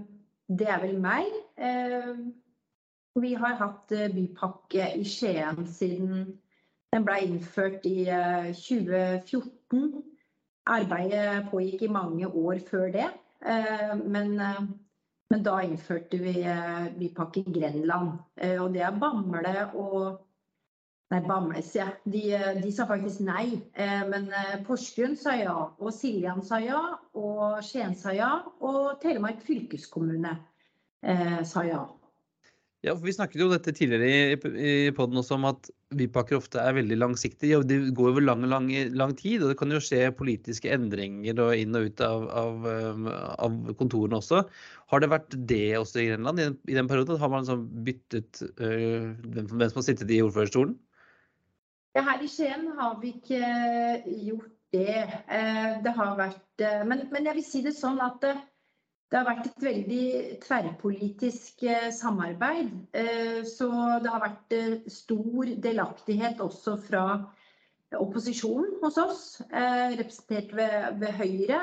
det 0.49 0.69
er 0.73 0.83
vel 0.83 0.99
meg. 1.03 1.29
Eh, 1.57 2.17
vi 3.21 3.33
har 3.37 3.57
hatt 3.61 3.93
bypakke 4.13 4.91
i 4.99 5.05
Skien 5.09 5.65
siden 5.69 6.27
den 6.93 7.05
ble 7.05 7.21
innført 7.27 7.87
i 7.89 8.09
uh, 8.09 8.51
2014. 8.57 10.03
Arbeidet 10.67 11.47
pågikk 11.51 11.87
i 11.87 11.93
mange 11.93 12.27
år 12.27 12.63
før 12.71 12.91
det. 12.95 13.11
Uh, 13.47 13.95
men, 14.03 14.35
men, 15.31 15.43
da 15.47 15.61
innførte 15.63 16.19
vi 16.19 16.41
bypakke 16.99 17.45
i 17.45 17.53
Grenland. 17.59 18.17
og 18.59 18.73
det 18.75 18.83
er 18.83 18.99
Bamble 19.01 19.53
og 19.75 20.27
Nei, 21.07 21.21
Bambles, 21.23 21.69
ja. 21.77 21.87
De, 22.03 22.23
de, 22.59 22.71
sa 22.75 22.87
faktisk 22.89 23.23
nei. 23.27 23.61
Eh, 23.79 24.03
men 24.11 24.27
eh, 24.35 24.57
Porsgrunn 24.67 25.15
sa 25.19 25.37
ja, 25.39 25.55
og 25.79 25.93
Siljan 25.95 26.43
sa 26.47 26.59
ja, 26.63 26.81
og 27.15 27.61
Skien 27.67 27.95
sa 27.99 28.15
ja, 28.17 28.31
og 28.59 28.99
Telemark 29.05 29.45
fylkeskommune 29.47 30.35
eh, 31.07 31.39
sa 31.47 31.63
ja. 31.67 31.85
Ja, 32.87 32.93
for 32.95 33.03
Vi 33.09 33.17
snakket 33.17 33.41
jo 33.43 33.49
dette 33.51 33.73
tidligere 33.75 34.07
i, 34.07 34.35
i 34.63 34.91
poden 34.95 35.19
også 35.19 35.35
om 35.35 35.49
at 35.49 35.67
bypakker 35.97 36.37
ofte 36.39 36.61
er 36.63 36.77
veldig 36.77 36.99
langsiktige. 37.01 37.59
og 37.59 37.67
Det 37.67 37.81
går 37.99 38.13
over 38.13 38.23
lang, 38.23 38.45
lang, 38.47 38.69
lang 38.95 39.15
tid, 39.19 39.43
og 39.43 39.51
det 39.51 39.57
kan 39.59 39.75
jo 39.75 39.81
skje 39.83 40.13
politiske 40.15 40.71
endringer 40.71 41.41
og 41.43 41.59
inn 41.59 41.75
og 41.75 41.89
ut 41.91 42.05
av, 42.07 42.29
av, 42.31 42.69
av 43.43 43.59
kontorene 43.81 44.21
også. 44.21 44.45
Har 44.93 45.03
det 45.03 45.11
vært 45.11 45.35
det 45.51 45.75
også 45.81 45.99
i 45.99 46.09
Grenland 46.13 46.39
i 46.39 46.47
den, 46.47 46.59
i 46.71 46.79
den 46.79 46.91
perioden? 46.91 47.19
Har 47.19 47.33
man 47.33 47.43
liksom 47.43 47.67
byttet 47.89 48.45
øh, 48.55 49.15
hvem 49.35 49.51
som 49.51 49.83
har 49.83 49.89
sittet 49.89 50.15
i 50.15 50.23
ordførerstolen? 50.23 50.79
Ja, 51.97 52.05
her 52.07 52.23
i 52.23 52.29
Skien 52.31 52.69
har 52.77 53.01
vi 53.03 53.17
ikke 53.17 53.41
eh, 53.41 54.11
gjort 54.29 54.53
det. 54.77 54.99
Eh, 55.27 55.71
det 55.83 55.95
har 55.97 56.19
vært 56.19 56.63
eh, 56.63 56.83
Men, 56.87 57.09
men 57.11 57.27
jeg 57.27 57.41
vil 57.41 57.47
si 57.51 57.67
det 57.67 57.75
sånn 57.75 57.99
at 58.05 58.27
det, 59.11 59.19
har 59.19 59.27
vært 59.29 59.49
et 59.49 59.65
veldig 59.65 60.07
tverrpolitisk 60.43 61.65
samarbeid. 61.95 62.73
Så 63.49 63.69
det 64.03 64.13
har 64.13 64.25
vært 64.25 64.57
stor 64.91 65.53
delaktighet 65.63 66.43
også 66.43 66.75
fra 66.89 67.05
opposisjonen 67.97 68.81
hos 68.83 68.99
oss, 68.99 69.21
representert 69.53 70.51
ved, 70.59 70.99
ved 71.01 71.15
Høyre 71.21 71.61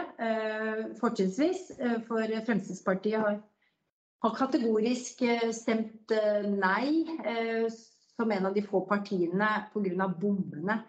fortrinnsvis. 1.02 1.66
For 2.08 2.38
Fremskrittspartiet 2.48 3.20
har, 3.20 3.42
har 4.24 4.38
kategorisk 4.40 5.26
stemt 5.52 6.16
nei 6.48 7.04
som 8.16 8.32
en 8.32 8.46
av 8.46 8.54
de 8.54 8.62
få 8.62 8.86
partiene 8.88 9.50
pga. 9.74 10.08
bommene. 10.08 10.84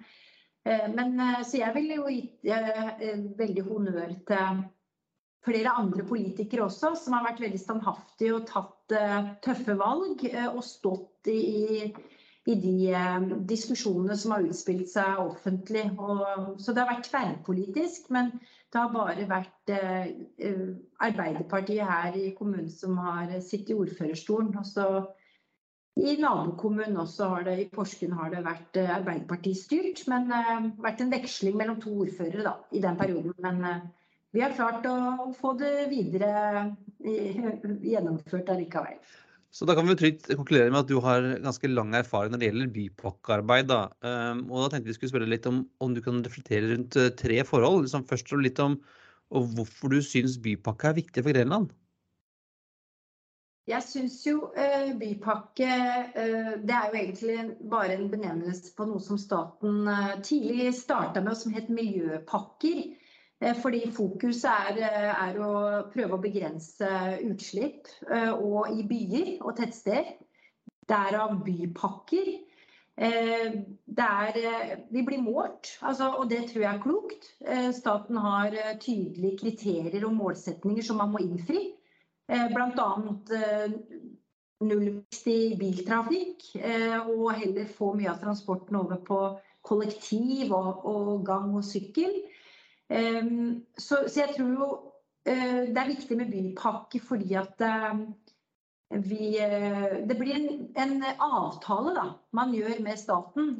Eh, 0.64 0.88
men, 0.94 1.20
eh, 1.20 1.42
så 1.44 1.58
jeg 1.58 1.74
ville 1.74 1.94
jo 2.00 2.08
gi 2.08 2.50
eh, 2.50 3.18
veldig 3.38 3.64
honnør 3.68 4.14
til 4.28 4.62
flere 5.44 5.74
andre 5.76 6.04
politikere 6.08 6.66
også, 6.66 6.94
som 6.98 7.16
har 7.16 7.26
vært 7.26 7.42
veldig 7.44 7.60
standhaftige 7.60 8.34
og 8.38 8.46
tatt 8.48 8.94
tøffe 9.44 9.76
valg. 9.80 10.24
Og 10.50 10.60
stått 10.64 11.28
i, 11.32 11.90
i 12.48 12.54
de 12.60 12.76
diskusjonene 13.48 14.16
som 14.20 14.34
har 14.36 14.46
utspilt 14.48 14.88
seg 14.92 15.20
offentlig. 15.20 15.84
Og, 15.98 16.56
så 16.60 16.72
det 16.72 16.84
har 16.84 16.92
vært 16.94 17.10
tverrpolitisk, 17.10 18.08
men 18.16 18.32
det 18.72 18.80
har 18.80 18.94
bare 18.94 19.28
vært 19.30 19.74
Arbeiderpartiet 21.04 21.84
her 21.88 22.16
i 22.16 22.32
kommunen 22.38 22.72
som 22.72 22.96
har 23.04 23.36
sittet 23.44 23.74
i 23.74 23.78
ordførerstolen. 23.84 24.54
Og 24.60 24.66
så 24.68 24.88
i 25.96 26.16
nabokommunen 26.18 26.96
også 26.98 27.28
har 27.30 27.44
det, 27.46 27.52
i 27.62 27.68
Porsgrunn 27.70 28.16
har 28.18 28.32
det 28.32 28.40
vært 28.42 28.78
Arbeiderpartistyrt, 28.82 30.02
men 30.10 30.26
uh, 30.34 30.64
vært 30.82 31.04
en 31.04 31.12
veksling 31.12 31.54
mellom 31.58 31.78
to 31.82 31.92
ordførere 32.02 32.42
da, 32.46 32.54
i 32.74 32.82
den 32.82 32.98
perioden. 32.98 33.34
Men 33.44 33.60
uh, 33.62 33.84
vi 34.34 34.42
har 34.42 34.54
klart 34.56 34.86
å 34.90 35.30
få 35.38 35.52
det 35.60 35.86
videre 35.92 36.72
gjennomført 37.04 38.50
allikevel. 38.50 38.98
Så 39.54 39.68
da 39.70 39.76
kan 39.78 39.86
vi 39.86 39.94
trygt 39.94 40.26
konkludere 40.34 40.72
med 40.72 40.80
at 40.80 40.88
du 40.90 40.96
har 41.02 41.26
ganske 41.44 41.68
lang 41.70 41.92
erfaring 41.94 42.32
når 42.32 42.40
det 42.42 42.48
gjelder 42.48 42.72
bypakkearbeid. 42.74 43.68
Da. 43.70 43.84
Um, 44.02 44.40
og 44.48 44.64
da 44.64 44.72
tenkte 44.72 44.90
vi 44.90 44.96
skulle 44.96 45.12
spørre 45.12 45.30
litt 45.30 45.46
om 45.46 45.60
om 45.84 45.94
du 45.94 46.00
kan 46.02 46.18
reflektere 46.26 46.72
rundt 46.72 46.98
tre 47.20 47.38
forhold. 47.46 47.84
Liksom 47.84 48.08
først 48.10 48.34
litt 48.42 48.58
om 48.64 48.80
hvorfor 49.30 49.94
du 49.94 50.00
syns 50.02 50.34
bypakke 50.42 50.90
er 50.90 50.98
viktig 50.98 51.22
for 51.22 51.36
Grenland. 51.36 51.70
Jeg 53.70 53.86
syns 53.86 54.18
jo 54.26 54.50
uh, 54.58 54.90
bypakke 54.98 55.70
uh, 56.18 56.50
Det 56.58 56.74
er 56.74 56.90
jo 56.90 56.98
egentlig 57.04 57.38
bare 57.70 57.94
en 57.94 58.10
benevnelse 58.10 58.74
på 58.74 58.90
noe 58.90 59.06
som 59.06 59.22
staten 59.22 59.86
tidlig 60.26 60.74
starta 60.82 61.22
med, 61.22 61.38
som 61.38 61.54
het 61.54 61.70
miljøpakker. 61.70 62.82
Fordi 63.60 63.80
fokuset 63.92 64.46
er, 64.48 64.78
er, 65.10 65.38
å 65.42 65.84
prøve 65.92 66.16
å 66.16 66.22
begrense 66.22 66.88
utslipp 67.26 67.90
og 68.38 68.70
i 68.72 68.84
byer 68.88 69.34
og 69.42 69.56
tettsteder. 69.58 70.14
Derav 70.88 71.34
bypakker. 71.44 72.30
Der 72.94 74.38
vi 74.92 75.02
blir 75.02 75.20
målt, 75.24 75.74
altså, 75.82 76.12
og 76.20 76.30
det 76.30 76.44
tror 76.52 76.62
jeg 76.62 76.70
er 76.70 76.82
klokt. 76.84 77.28
Staten 77.76 78.20
har 78.22 78.56
tydelige 78.80 79.42
kriterier 79.42 80.06
og 80.06 80.16
målsetninger 80.16 80.86
som 80.86 81.02
man 81.02 81.12
må 81.12 81.24
innfri. 81.26 81.74
Eh, 82.28 82.48
Bl.a. 82.48 83.16
Eh, 83.36 83.72
nullvekst 84.64 85.26
i 85.28 85.56
biltrafikk, 85.60 86.46
eh, 86.56 86.96
og 87.02 87.34
heller 87.36 87.68
få 87.68 87.92
mye 87.98 88.12
av 88.14 88.22
transporten 88.22 88.78
over 88.80 89.02
på 89.04 89.18
kollektiv 89.64 90.54
og, 90.56 90.86
og 90.88 91.26
gang 91.26 91.52
og 91.52 91.66
sykkel. 91.66 92.14
Så, 92.88 93.96
så, 94.06 94.20
jeg 94.20 94.34
tror 94.36 94.50
jo 94.52 94.66
det 95.24 95.80
er 95.80 95.88
viktig 95.88 96.16
med 96.20 96.28
bypakke 96.28 96.98
fordi 97.00 97.32
at 97.40 97.62
vi, 99.08 99.30
det 100.04 100.16
blir 100.18 100.34
en, 100.36 100.50
en, 100.76 100.92
avtale 101.16 101.94
da, 101.96 102.04
man 102.36 102.52
gjør 102.52 102.82
med 102.84 103.00
staten 103.00 103.54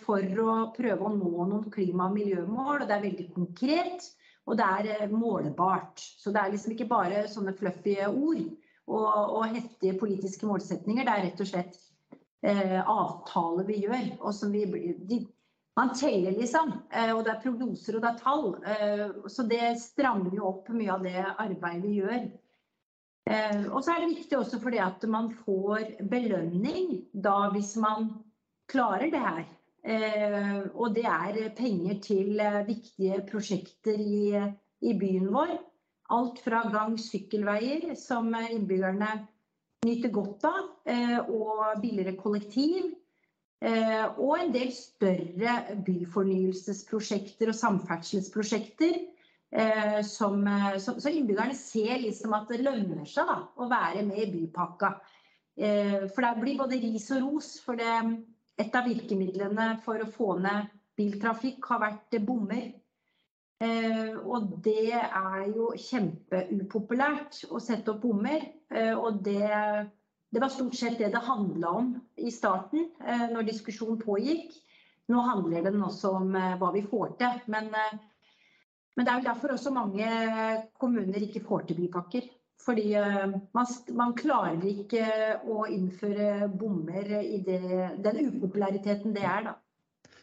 for 0.00 0.40
å 0.40 0.54
prøve 0.78 1.04
å 1.04 1.12
nå 1.12 1.34
noen 1.50 1.68
klima- 1.74 2.08
og 2.08 2.16
miljømål. 2.16 2.80
og 2.80 2.88
Det 2.88 2.96
er 2.96 3.04
veldig 3.04 3.28
konkret. 3.34 4.08
Og 4.46 4.58
det 4.58 4.66
er 4.66 4.90
eh, 4.94 5.10
målbart. 5.10 6.00
Så 6.18 6.30
det 6.30 6.42
er 6.42 6.54
liksom 6.54 6.74
ikke 6.74 6.90
bare 6.90 7.26
sånne 7.30 7.54
fluffy 7.58 7.98
ord 8.06 8.44
og, 8.86 9.06
og 9.06 9.54
heftige 9.54 9.98
politiske 9.98 10.46
målsetninger. 10.46 11.06
Det 11.06 11.14
er 11.14 11.24
rett 11.26 11.42
og 11.42 11.50
slett 11.50 11.80
eh, 12.46 12.78
avtaler 12.80 13.66
vi 13.66 13.80
gjør. 13.84 14.12
og 14.20 14.34
som 14.34 14.54
vi 14.54 14.64
de, 15.10 15.24
man 15.76 15.92
teller, 15.94 16.32
liksom. 16.32 16.72
Eh, 16.90 17.12
og 17.12 17.24
det 17.24 17.34
er 17.34 17.42
prognoser 17.42 17.98
og 17.98 18.04
det 18.04 18.12
er 18.12 18.22
tall. 18.22 18.46
Eh, 18.64 19.06
så 19.32 19.44
det 19.48 19.74
strammer 19.80 20.36
jo 20.36 20.48
opp 20.48 20.70
mye 20.72 20.94
av 20.94 21.04
det 21.04 21.18
arbeidet 21.28 21.84
vi 21.84 21.98
gjør. 22.00 22.22
Eh, 23.26 23.66
og 23.66 23.82
så 23.82 23.92
er 23.92 24.04
det 24.04 24.14
viktig 24.14 24.38
også 24.38 24.60
fordi 24.62 24.80
at 24.80 25.04
man 25.10 25.32
får 25.44 25.98
belønning 26.08 27.02
da 27.12 27.50
hvis 27.52 27.74
man 27.82 28.10
klarer 28.72 29.12
det 29.12 29.22
her. 29.22 29.46
Og 30.74 30.96
det 30.96 31.04
er 31.06 31.36
penger 31.54 32.00
til 32.02 32.40
viktige 32.66 33.20
prosjekter 33.28 34.00
i, 34.02 34.32
i 34.82 34.94
byen 34.98 35.28
vår. 35.30 35.52
Alt 36.10 36.40
fra 36.42 36.64
gang- 36.72 36.96
sykkelveier, 36.98 37.92
som 37.94 38.34
innbyggerne 38.34 39.12
nyter 39.86 40.10
godt 40.10 40.48
av, 40.50 40.72
og 41.30 41.78
billigere 41.84 42.16
kollektiv. 42.18 42.95
Og 43.64 44.32
en 44.36 44.50
del 44.52 44.68
større 44.76 45.52
byfornyelsesprosjekter 45.86 47.48
og 47.48 47.56
samferdselsprosjekter 47.56 48.98
Eh, 49.50 50.02
som, 50.02 50.48
så, 50.78 51.00
så, 51.00 51.08
innbyggerne 51.08 51.54
ser 51.54 52.00
liksom 52.02 52.34
at 52.36 52.50
det 52.50 52.64
lønner 52.66 53.06
seg 53.08 53.28
da, 53.28 53.36
å 53.56 53.68
være 53.70 54.02
med 54.04 54.24
i 54.24 54.30
bypakka. 54.32 54.90
Eh, 55.56 56.08
for 56.12 56.24
det 56.26 56.32
blir 56.42 56.58
både 56.60 56.80
ris 56.82 57.06
og 57.14 57.22
ros. 57.24 57.52
For 57.64 57.78
det, 57.78 57.94
et 58.60 58.74
av 58.76 58.88
virkemidlene 58.88 59.76
for 59.84 60.02
å 60.02 60.10
få 60.10 60.34
ned 60.42 60.72
biltrafikk 60.98 61.70
har 61.70 61.84
vært 61.84 62.18
bommer. 62.26 62.66
Eh, 63.62 64.16
og 64.18 64.58
det 64.64 64.92
er 64.98 65.46
jo 65.54 65.70
kjempeupopulært 65.80 67.46
å 67.48 67.62
sette 67.62 67.94
opp 67.94 68.02
bommer. 68.04 68.50
Og 68.98 69.22
det, 69.24 69.46
det 70.34 70.42
var 70.42 70.52
stort 70.52 70.74
sett 70.74 70.98
det 70.98 71.12
det 71.14 71.22
handla 71.22 71.70
om 71.80 71.92
i 72.16 72.30
starten, 72.34 72.88
når 73.30 73.46
diskusjonen 73.46 74.00
pågikk. 74.02 74.50
Nå 75.12 75.22
handler 75.22 75.62
den 75.68 75.78
også 75.86 76.10
om 76.18 76.34
hva 76.34 76.72
vi 76.74 76.82
får 76.82 77.14
til. 77.20 77.38
Men 77.52 77.70
men 78.96 79.04
det 79.04 79.12
er 79.12 79.20
jo 79.20 79.28
derfor 79.28 79.52
også 79.52 79.72
mange 79.76 80.08
kommuner 80.80 81.20
ikke 81.20 81.44
får 81.44 81.68
til 81.68 81.82
bypakker. 81.82 82.26
Fordi 82.64 82.94
eh, 82.98 83.26
man, 83.54 83.68
man 83.98 84.14
klarer 84.16 84.64
ikke 84.66 85.04
å 85.44 85.66
innføre 85.70 86.48
bommer 86.48 87.12
i 87.20 87.42
det, 87.44 87.60
den 88.02 88.22
upopulariteten 88.30 89.14
det 89.14 89.26
er, 89.28 89.50
da. 89.50 89.54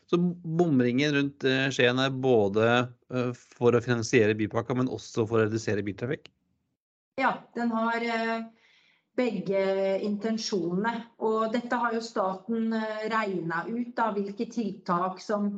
Så 0.09 0.17
bomringen 0.43 1.13
rundt 1.15 1.45
eh, 1.47 1.69
Skien 1.71 2.01
er 2.01 2.17
både 2.25 2.65
eh, 2.73 3.29
for 3.55 3.77
å 3.77 3.83
finansiere 3.85 4.35
bypakka, 4.37 4.75
men 4.81 4.91
også 4.91 5.27
for 5.29 5.39
å 5.39 5.45
redusere 5.45 5.85
biltrafikk? 5.85 6.27
Ja, 7.21 7.37
den 7.55 7.69
har 7.71 8.03
begge 9.17 9.63
intensjonene. 10.05 10.93
Og 11.25 11.51
dette 11.53 11.77
har 11.77 11.93
jo 11.93 12.01
staten 12.01 12.73
regna 13.11 13.63
ut, 13.69 13.93
da, 13.97 14.09
hvilke 14.15 14.49
tiltak 14.51 15.21
som 15.21 15.51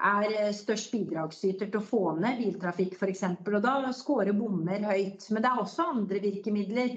er 0.00 0.32
eh, 0.32 0.52
størst 0.56 0.92
bidragsyter 0.94 1.68
til 1.68 1.80
å 1.80 1.84
få 1.84 2.02
ned 2.20 2.40
biltrafikk 2.40 2.96
f.eks. 2.96 3.24
Og 3.46 3.58
da 3.64 3.74
scorer 3.96 4.36
bommer 4.36 4.84
høyt. 4.88 5.26
Men 5.30 5.44
det 5.44 5.50
er 5.50 5.62
også 5.62 5.88
andre 5.94 6.22
virkemidler. 6.24 6.96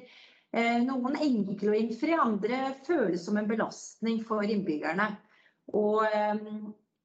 Eh, 0.53 0.79
noen 0.85 1.17
enkle 1.17 1.73
å 1.73 1.77
innfri, 1.77 2.13
andre 2.15 2.75
føles 2.87 3.25
som 3.25 3.39
en 3.39 3.49
belastning 3.49 4.21
for 4.27 4.45
innbyggerne. 4.47 5.09
Og, 5.73 6.03
eh, 6.07 6.43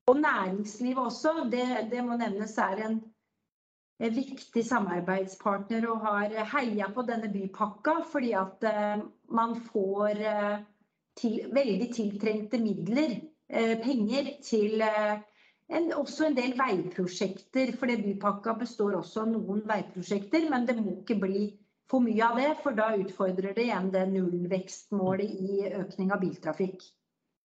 og 0.08 0.20
næringslivet 0.22 1.04
også, 1.10 1.48
det, 1.52 1.66
det, 1.92 2.02
må 2.04 2.18
nevnes 2.20 2.56
er 2.62 2.84
en 2.86 3.00
viktig 3.98 4.62
samarbeidspartner 4.66 5.86
og 5.90 6.04
har 6.06 6.34
heia 6.52 6.86
på 6.94 7.02
denne 7.08 7.30
bypakka 7.32 7.96
fordi 8.12 8.32
at 8.38 8.62
man 9.34 9.56
får 9.72 10.22
til, 11.18 11.48
veldig 11.50 11.88
tiltrengte 11.96 12.60
midler, 12.62 13.16
penger, 13.82 14.30
til 14.46 14.84
en, 15.68 15.92
også 15.92 16.28
en 16.28 16.36
del 16.36 16.54
veiprosjekter. 16.58 17.72
For 17.80 17.90
bypakka 18.04 18.54
består 18.60 18.96
også 18.98 19.24
av 19.24 19.32
noen 19.32 19.64
veiprosjekter, 19.68 20.46
men 20.52 20.68
det 20.68 20.78
må 20.78 21.00
ikke 21.00 21.18
bli 21.22 21.42
for 21.90 22.04
mye 22.04 22.24
av 22.24 22.38
det. 22.40 22.52
For 22.62 22.76
da 22.78 22.92
utfordrer 23.00 23.56
det 23.56 23.66
igjen 23.66 23.90
det 23.94 24.06
nullvekstmålet 24.12 25.44
i 25.48 25.60
økning 25.80 26.14
av 26.14 26.22
biltrafikk. 26.24 26.86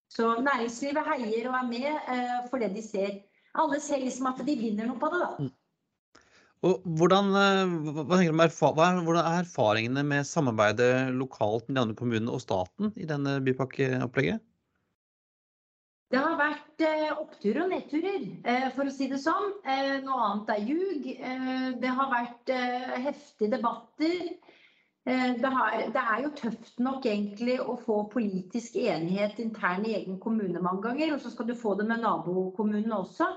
Så 0.08 0.38
næringslivet 0.40 1.04
heier 1.12 1.50
og 1.50 1.56
er 1.58 1.66
med 1.68 1.88
eh, 1.92 2.61
det 2.62 2.70
de 2.78 2.82
ser 2.84 3.18
Alle 3.58 3.80
ser 3.80 4.00
liksom 4.00 4.28
at 4.30 4.40
de 4.46 4.54
vinner 4.56 4.87
noe 4.87 5.00
på 5.00 5.08
det, 5.12 5.18
da. 5.20 5.48
Og 6.66 6.83
hvordan, 6.99 7.31
hva 7.31 8.03
hva, 8.03 8.18
hva 8.18 8.88
er, 8.88 9.01
hvordan 9.07 9.23
er 9.23 9.44
erfaringene 9.44 10.03
med 10.03 10.27
samarbeidet 10.27 11.14
lokalt 11.14 11.68
med 11.68 11.77
de 11.77 11.85
andre 11.85 11.99
kommunene 11.99 12.35
og 12.35 12.42
staten 12.42 12.90
i 12.99 13.07
denne 13.07 13.38
bypakkeopplegget? 13.47 14.42
Det 16.09 16.21
har 16.25 16.38
vært 16.40 16.83
eh, 16.88 17.09
oppturer 17.12 17.66
og 17.66 17.73
nedturer, 17.75 18.23
eh, 18.49 18.68
for 18.73 18.88
å 18.88 18.92
si 18.92 19.11
det 19.11 19.18
sånn. 19.21 19.51
Eh, 19.68 19.99
noe 20.07 20.23
annet 20.25 20.53
er 20.55 20.62
ljug. 20.64 21.09
Eh, 21.12 21.66
det 21.83 21.90
har 21.99 22.09
vært 22.14 22.53
eh, 22.55 22.94
heftige 23.05 23.51
debatter. 23.53 24.31
Eh, 25.05 25.35
det, 25.37 25.51
har, 25.53 25.77
det, 25.92 26.05
er 26.14 26.23
jo 26.25 26.31
tøft 26.38 26.81
nok 26.81 27.05
egentlig 27.12 27.59
å 27.61 27.77
få 27.85 27.99
politisk 28.14 28.81
enighet 28.81 29.37
internt 29.44 29.85
i 29.85 29.99
egen 30.01 30.16
kommune 30.23 30.64
mange 30.64 30.87
ganger. 30.88 31.12
Og 31.12 31.21
så 31.21 31.35
skal 31.35 31.51
du 31.51 31.55
få 31.61 31.77
det 31.77 31.85
med 31.90 32.01
nabokommunene 32.07 33.03
også. 33.03 33.29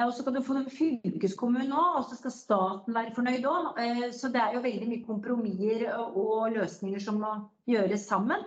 Og 0.00 0.12
så 0.16 0.24
kan 0.24 0.32
du 0.32 0.40
få 0.40 0.54
en 0.56 0.64
med 0.64 0.72
fylkeskommunen 0.72 1.74
òg, 1.76 1.96
og 1.98 2.04
så 2.08 2.16
skal 2.16 2.32
staten 2.32 2.94
være 2.96 3.12
fornøyd 3.12 3.44
òg. 3.44 3.80
Så 4.16 4.30
det 4.32 4.40
er 4.40 4.54
jo 4.56 4.64
veldig 4.64 4.88
mye 4.88 5.04
kompromisser 5.04 5.84
og 5.98 6.54
løsninger 6.54 7.02
som 7.04 7.20
må 7.20 7.32
gjøres 7.68 8.06
sammen. 8.08 8.46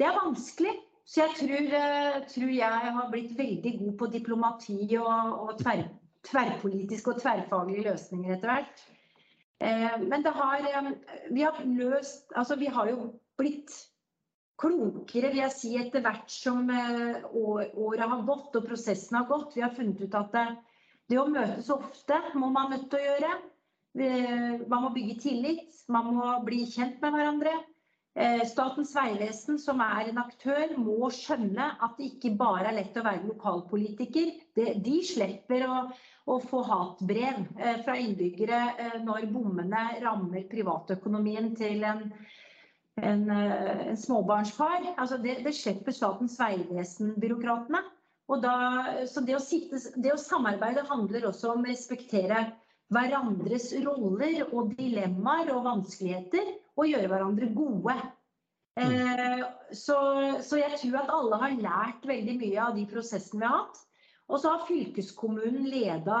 Det 0.00 0.08
er 0.08 0.16
vanskelig. 0.16 0.72
Så 1.10 1.20
jeg 1.20 1.36
tror, 1.38 1.72
eh, 1.76 2.26
tror, 2.30 2.50
jeg 2.54 2.92
har 2.96 3.10
blitt 3.10 3.38
veldig 3.38 3.78
god 3.78 3.94
på 3.98 4.06
diplomati 4.06 4.96
og, 4.98 5.40
og 5.42 5.58
tver, 5.58 5.84
tverrpolitiske 6.28 7.10
og 7.10 7.20
tverrfaglige 7.22 7.86
løsninger 7.88 8.34
etter 8.36 8.52
hvert. 8.52 8.84
Eh, 9.60 9.96
men 10.02 10.22
det 10.24 10.32
har 10.36 10.66
eh, 10.70 10.92
Vi 11.34 11.42
har 11.42 11.58
løst 11.66 12.32
Altså, 12.36 12.56
vi 12.56 12.66
har 12.66 12.88
jo 12.88 13.10
blitt 13.38 13.74
klokere, 14.60 15.30
vil 15.32 15.40
jeg 15.40 15.56
si, 15.56 15.70
etter 15.80 16.04
hvert 16.04 16.28
som 16.32 16.68
året 16.68 18.04
har 18.04 18.26
gått 18.28 18.58
og 18.60 18.66
prosessen 18.68 19.16
har 19.16 19.28
gått. 19.30 19.56
Vi 19.56 19.64
har 19.64 19.72
funnet 19.76 20.02
ut 20.04 20.16
at 20.20 20.36
det, 20.36 20.46
det 21.08 21.20
å 21.20 21.28
møtes 21.32 21.72
ofte 21.72 22.20
må 22.36 22.52
man 22.52 22.74
nødt 22.74 22.90
til 22.92 23.00
å 23.00 23.06
gjøre. 23.08 23.32
Man 24.68 24.84
må 24.84 24.92
bygge 24.94 25.16
tillit, 25.24 25.80
man 25.90 26.12
må 26.14 26.34
bli 26.46 26.62
kjent 26.68 27.00
med 27.02 27.16
hverandre. 27.16 27.56
Eh, 28.14 28.42
Statens 28.46 28.90
vegvesen, 28.96 29.58
som 29.62 29.80
er 29.84 30.08
en 30.10 30.18
aktør, 30.18 30.72
må 30.82 31.08
skjønne 31.14 31.68
at 31.78 31.94
det 31.98 32.08
ikke 32.10 32.32
bare 32.40 32.72
er 32.72 32.76
lett 32.80 32.98
å 32.98 33.04
være 33.06 33.28
lokalpolitiker. 33.28 34.32
De 34.56 34.96
slipper 35.06 35.62
å, 35.68 35.76
å 36.26 36.38
få 36.42 36.64
hatbrev 36.66 37.44
eh, 37.54 37.78
fra 37.84 37.94
innbyggere 38.02 38.60
eh, 38.74 38.96
når 39.06 39.28
bommene 39.30 39.84
rammer 40.02 40.48
privatøkonomien 40.50 41.52
til 41.60 41.86
en, 41.86 42.08
en, 42.96 43.30
en 43.30 43.96
småbarnsfar. 43.96 44.94
Altså 44.96 45.18
det, 45.22 45.40
det, 45.44 45.54
slipper 45.56 45.94
Statens 45.94 46.38
vegvesen-byråkratene. 46.40 47.82
Så 49.10 49.22
det 49.26 49.34
å, 49.34 49.42
sitte, 49.42 49.80
det 49.98 50.12
å 50.14 50.20
samarbeide 50.20 50.86
handler 50.86 51.30
også 51.30 51.54
om 51.54 51.64
å 51.64 51.70
respektere 51.70 52.44
hverandres 52.94 53.70
roller 53.84 54.44
og 54.50 54.74
dilemmaer 54.78 55.50
og 55.54 55.66
vanskeligheter 55.66 56.54
og 56.78 56.88
gjøre 56.90 57.10
hverandre 57.10 57.50
gode. 57.54 57.96
Eh, 58.80 59.42
så, 59.74 59.98
så, 60.42 60.58
jeg 60.60 60.78
tror 60.80 61.00
at 61.02 61.12
alle 61.14 61.40
har 61.42 61.56
lært 61.58 62.06
veldig 62.06 62.36
mye 62.40 62.66
av 62.68 62.78
de 62.78 62.86
prosessene 62.90 63.42
vi 63.42 63.48
har 63.48 63.64
hatt. 63.64 63.80
Og 64.30 64.38
så 64.38 64.54
har 64.54 64.66
fylkeskommunen 64.68 65.66
leda, 65.66 66.20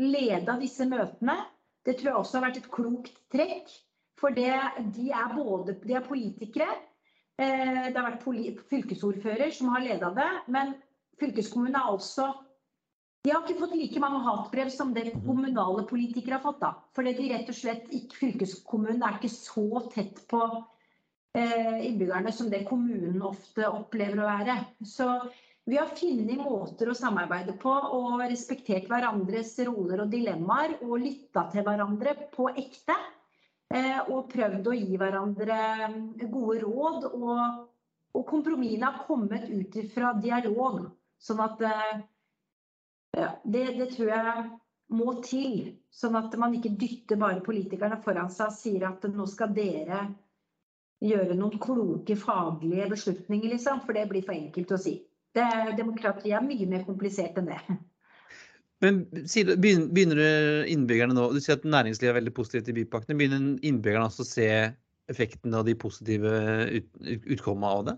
leda 0.00 0.56
disse 0.60 0.86
møtene. 0.88 1.36
Det 1.84 1.98
tror 1.98 2.12
jeg 2.12 2.20
også 2.20 2.38
har 2.38 2.46
vært 2.46 2.62
et 2.62 2.70
klokt 2.72 3.18
trekk. 3.34 3.72
For 4.22 4.34
det, 4.34 4.54
de, 4.94 5.10
er 5.10 5.34
både, 5.34 5.74
de 5.82 5.98
er 5.98 6.06
politikere. 6.06 6.70
Eh, 7.42 7.90
det 7.90 7.98
har 7.98 8.06
vært 8.12 8.24
fylkesordfører 8.70 9.50
som 9.54 9.72
har 9.74 9.82
leda 9.82 10.12
det. 10.14 10.30
Men 10.54 10.76
fylkeskommunen 11.20 11.80
er 11.80 11.90
også 11.90 12.30
de 13.22 13.30
har 13.30 13.44
ikke 13.44 13.60
fått 13.60 13.76
like 13.78 14.00
mange 14.02 14.18
hatbrev 14.24 14.70
som 14.74 14.90
det 14.94 15.12
kommunale 15.14 15.84
politikere 15.86 16.40
har 16.40 16.42
fått. 16.42 16.58
da. 16.62 16.72
Fordi 16.96 17.12
de 17.14 17.28
rett 17.30 17.52
og 17.52 17.54
slett 17.54 17.92
ikke, 17.94 18.18
Fylkeskommunen 18.18 19.04
er 19.06 19.18
ikke 19.18 19.30
så 19.30 19.84
tett 19.94 20.18
på 20.30 20.40
eh, 21.38 21.78
innbyggerne 21.86 22.32
som 22.34 22.50
det 22.50 22.64
kommunen 22.66 23.22
ofte 23.22 23.68
opplever 23.68 24.24
å 24.24 24.26
være. 24.26 24.56
Så 24.82 25.06
vi 25.70 25.78
har 25.78 25.94
funnet 25.94 26.42
måter 26.42 26.90
å 26.90 26.98
samarbeide 26.98 27.54
på 27.62 27.70
og 27.70 28.24
respektert 28.24 28.90
hverandres 28.90 29.54
roller 29.68 30.02
og 30.02 30.10
dilemmaer. 30.10 30.80
Og 30.82 30.98
lytta 31.04 31.46
til 31.54 31.62
hverandre 31.68 32.16
på 32.34 32.50
ekte. 32.56 32.98
Eh, 33.72 34.00
og 34.12 34.26
prøvd 34.32 34.66
å 34.68 34.74
gi 34.76 34.96
hverandre 35.00 35.58
gode 36.28 36.58
råd. 36.60 37.06
Og, 37.16 37.60
og 38.12 38.24
kompromissene 38.28 38.90
har 38.90 39.06
kommet 39.06 39.46
ut 39.48 39.78
fra 39.94 40.12
dialog. 40.20 40.82
Sånn 41.22 41.40
at 41.40 41.62
eh, 41.68 42.02
det, 43.44 43.64
det, 43.78 43.88
tror 43.94 44.10
jeg 44.12 44.44
må 44.92 45.14
til. 45.24 45.54
Sånn 45.92 46.18
at 46.20 46.34
man 46.40 46.56
ikke 46.58 46.74
dytter 46.80 47.20
bare 47.20 47.44
politikerne 47.44 48.00
foran 48.04 48.32
seg 48.32 48.50
og 48.50 48.58
sier 48.58 48.88
at 48.90 49.08
nå 49.08 49.28
skal 49.30 49.54
dere 49.56 50.04
gjøre 51.02 51.34
noen 51.34 51.58
kloke 51.62 52.14
faglige 52.18 52.90
beslutninger, 52.92 53.54
liksom. 53.56 53.80
For 53.86 53.96
det 53.96 54.04
blir 54.10 54.26
for 54.26 54.36
enkelt 54.36 54.76
å 54.76 54.82
si. 54.84 54.98
Det, 55.32 55.48
demokrati 55.78 56.34
er 56.36 56.44
mye 56.44 56.68
mer 56.68 56.84
komplisert 56.84 57.40
enn 57.40 57.48
det. 57.54 57.62
Men 58.82 59.04
begynner 59.06 60.66
innbyggerne 60.66 61.14
nå, 61.14 61.28
Du 61.32 61.40
sier 61.40 61.58
at 61.58 61.66
næringslivet 61.66 62.10
er 62.10 62.18
veldig 62.18 62.34
positivt 62.34 62.66
til 62.66 62.80
bypakkene. 62.80 63.18
Begynner 63.18 63.60
innbyggerne 63.62 64.08
også 64.08 64.26
å 64.26 64.30
se 64.32 64.48
effekten 65.12 65.54
av 65.54 65.66
de 65.68 65.76
positive 65.78 66.32
ut, 66.72 66.88
utkommene 67.36 67.70
av 67.70 67.84
det? 67.90 67.96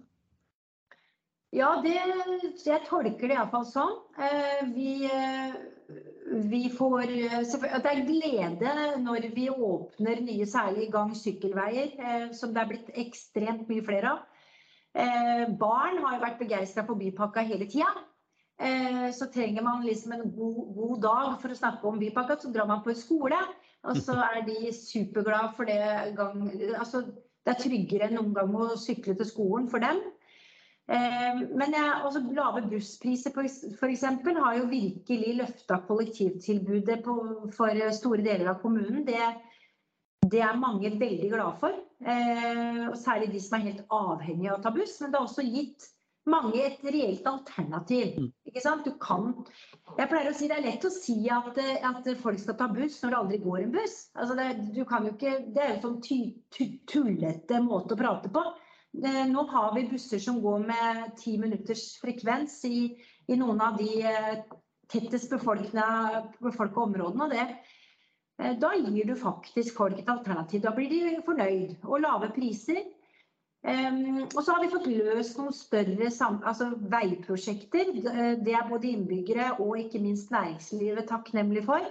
Ja, 1.55 1.69
det, 1.85 1.95
jeg 2.67 2.83
tolker 2.89 3.31
det 3.31 3.37
iallfall 3.37 3.67
sånn. 3.69 3.93
Eh, 4.19 4.63
vi, 4.75 5.07
eh, 5.07 5.53
vi 6.51 6.65
får 6.75 7.05
Det 7.07 7.91
er 7.93 8.01
glede 8.09 8.73
når 9.05 9.29
vi 9.37 9.47
åpner 9.53 10.23
nye, 10.25 10.49
særlig 10.51 10.89
gang 10.91 11.13
sykkelveier, 11.15 11.93
eh, 11.95 12.33
som 12.35 12.55
det 12.55 12.63
er 12.63 12.73
blitt 12.73 12.91
ekstremt 13.05 13.69
mye 13.71 13.87
flere 13.87 14.17
av. 14.17 14.25
Barn 15.59 15.97
har 16.03 16.17
jo 16.17 16.23
vært 16.23 16.43
begeistra 16.43 16.85
for 16.87 16.99
bypakka 16.99 17.43
hele 17.47 17.67
tida. 17.71 17.91
Eh, 18.63 19.11
så 19.13 19.27
trenger 19.27 19.63
man 19.63 19.87
liksom 19.87 20.13
en 20.13 20.31
god, 20.37 20.75
god, 20.75 20.99
dag 21.03 21.31
for 21.43 21.51
å 21.51 21.59
snakke 21.59 21.89
om 21.89 21.99
bypakka, 21.99 22.37
så 22.39 22.53
drar 22.55 22.69
man 22.71 22.85
på 22.85 22.93
en 22.93 22.99
skole. 22.99 23.39
Og 23.85 23.99
så 24.01 24.15
er 24.23 24.45
de 24.47 24.73
superglade 24.73 25.53
for 25.57 25.69
det 25.69 26.15
gang 26.17 26.47
altså, 26.79 27.03
Det 27.45 27.53
er 27.53 27.61
tryggere 27.61 28.07
enn 28.07 28.15
noen 28.17 28.31
gang 28.33 28.55
å 28.57 28.71
sykle 28.81 29.13
til 29.19 29.27
skolen 29.29 29.67
for 29.69 29.83
dem. 29.85 29.99
Eh, 30.89 31.43
men 31.57 31.75
jeg, 31.75 31.91
også 32.07 32.23
lave 32.37 32.63
busspriser 32.71 33.35
f.eks. 33.35 34.05
har 34.39 34.55
jo 34.59 34.71
virkelig 34.71 35.35
løfta 35.43 35.81
kollektivtilbudet 35.89 37.03
på, 37.05 37.17
for 37.57 37.83
store 37.99 38.25
deler 38.25 38.55
av 38.55 38.63
kommunen. 38.63 39.03
Det, 39.05 39.21
det 40.33 40.41
er 40.45 40.61
mange 40.61 40.95
veldig 41.01 41.33
glade 41.35 41.59
for. 41.61 41.77
Eh, 42.05 42.87
og 42.87 42.97
særlig 43.01 43.33
de 43.35 43.43
som 43.45 43.59
er 43.59 43.69
helt 43.69 43.85
avhengige 43.93 44.55
av 44.55 44.63
å 44.63 44.65
ta 44.65 44.73
buss. 44.73 44.97
Men 45.03 45.13
det 45.13 45.21
har 45.21 45.29
også 45.29 45.45
gitt 45.45 45.91
mange 46.31 46.61
et 46.65 46.85
reelt 46.89 47.27
alternativ. 47.29 48.17
Mm. 48.19 48.31
Ikke 48.49 48.63
sant? 48.65 48.87
Du 48.87 48.97
kan 49.01 49.33
Jeg 49.99 50.09
pleier 50.11 50.31
å 50.31 50.35
si 50.37 50.49
det 50.49 50.57
er 50.59 50.67
lett 50.67 50.87
å 50.87 50.93
si 50.93 51.17
at, 51.33 51.59
at 51.59 52.09
folk 52.23 52.41
skal 52.41 52.57
ta 52.59 52.69
buss 52.73 53.01
når 53.03 53.13
det 53.13 53.19
aldri 53.21 53.41
går 53.45 53.59
en 53.65 53.75
buss. 53.75 53.97
Altså 54.17 54.37
det, 54.39 54.49
du 54.75 54.83
kan 54.89 55.07
jo 55.07 55.13
ikke, 55.15 55.37
det 55.55 55.63
er 55.63 55.73
jo 55.75 55.77
en 55.77 55.85
sånn 55.85 56.77
tullete 56.91 57.61
måte 57.65 57.97
å 57.97 58.01
prate 58.01 58.33
på. 58.33 58.45
Nå 58.95 59.47
har 59.51 59.73
vi 59.75 59.89
busser 59.91 60.23
som 60.23 60.41
går 60.43 60.67
med 60.69 61.15
ti 61.19 61.37
minutters 61.39 61.97
frekvens 62.03 62.61
i, 62.69 62.95
i, 63.27 63.37
noen 63.37 63.61
av 63.61 63.79
de 63.81 63.89
eh, 64.07 64.45
tettest 64.91 65.33
befolka 65.35 66.85
områdene. 66.85 67.25
og 67.27 67.33
det 67.35 67.47
eh, 68.39 68.55
da 68.63 68.71
gir 68.79 69.11
du 69.11 69.17
faktisk 69.19 69.81
folk 69.83 69.99
et 69.99 70.13
alternativ. 70.13 70.63
Da 70.63 70.71
blir 70.77 70.93
de 70.93 71.19
fornøyd. 71.27 71.81
Og 71.89 72.05
lave 72.07 72.31
priser 72.37 72.85
Um, 73.65 74.27
og 74.37 74.43
så 74.45 74.53
har 74.53 74.61
vi 74.61 74.73
fått 74.75 74.89
løst 74.93 75.39
noen 75.41 75.55
større 75.57 76.11
altså 76.35 76.67
veiprosjekter. 76.93 77.95
Det 78.45 78.53
er 78.53 78.67
både 78.69 78.91
innbyggere 78.91 79.55
og 79.57 79.79
ikke 79.81 80.03
minst 80.05 80.33
næringslivet 80.35 81.09
takknemlig 81.09 81.63
for. 81.65 81.87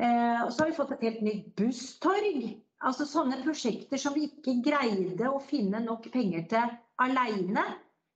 Uh, 0.00 0.46
og 0.46 0.52
så 0.52 0.62
har 0.62 0.70
vi 0.70 0.78
fått 0.78 0.94
et 0.96 1.04
helt 1.04 1.26
nytt 1.26 1.50
busstorg. 1.58 2.46
Altså 2.84 3.06
sånne 3.08 3.42
prosjekter 3.44 4.00
som 4.00 4.16
vi 4.16 4.30
ikke 4.30 4.56
greide 4.64 5.28
å 5.28 5.40
finne 5.40 5.82
nok 5.84 6.08
penger 6.12 6.48
til 6.48 6.72
alene. 7.04 7.64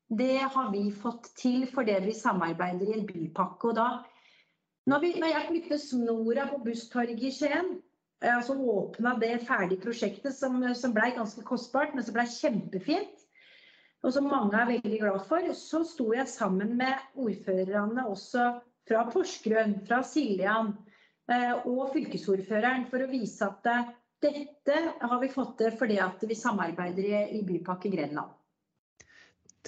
Det 0.09 0.41
har 0.41 0.73
vi 0.73 0.89
fått 0.91 1.31
til 1.39 1.69
fordi 1.71 1.99
vi 2.07 2.17
samarbeider 2.17 2.89
i 2.89 2.97
en 2.97 3.07
bypakke. 3.09 3.71
Og 3.71 3.77
da, 3.77 3.87
når, 4.89 5.05
vi, 5.05 5.13
når 5.21 5.35
jeg 5.35 5.47
flytter 5.51 5.85
snora 5.85 6.49
på 6.51 6.65
busstorget 6.65 7.29
i 7.29 7.33
Skien, 7.35 7.75
Eh, 8.21 8.41
så 8.43 8.57
åpna 8.59 9.15
det 9.19 9.39
ferdige 9.47 9.81
prosjektet, 9.81 10.35
som, 10.37 10.61
som 10.75 10.95
blei 10.97 11.11
ganske 11.17 11.45
kostbart, 11.47 11.95
men 11.95 12.05
som 12.05 12.17
blei 12.17 12.27
kjempefint. 12.29 13.27
Og 14.05 14.15
som 14.17 14.29
mange 14.29 14.57
er 14.57 14.69
veldig 14.75 15.01
glad 15.03 15.25
for. 15.29 15.47
Så 15.57 15.83
sto 15.89 16.11
jeg 16.17 16.29
sammen 16.29 16.77
med 16.81 17.21
ordførerne 17.21 18.07
også 18.09 18.51
fra 18.89 19.07
Porsgrunn, 19.13 19.79
fra 19.89 20.03
Siljan 20.07 20.75
eh, 21.31 21.67
og 21.69 21.91
fylkesordføreren 21.95 22.89
for 22.93 23.05
å 23.05 23.11
vise 23.11 23.49
at 23.49 23.97
dette 24.21 24.77
har 25.01 25.21
vi 25.23 25.33
fått 25.33 25.57
til 25.61 25.77
fordi 25.81 25.97
at 26.03 26.25
vi 26.29 26.37
samarbeider 26.37 27.33
i 27.37 27.41
Bypakke 27.47 27.93
Grenland. 27.93 28.40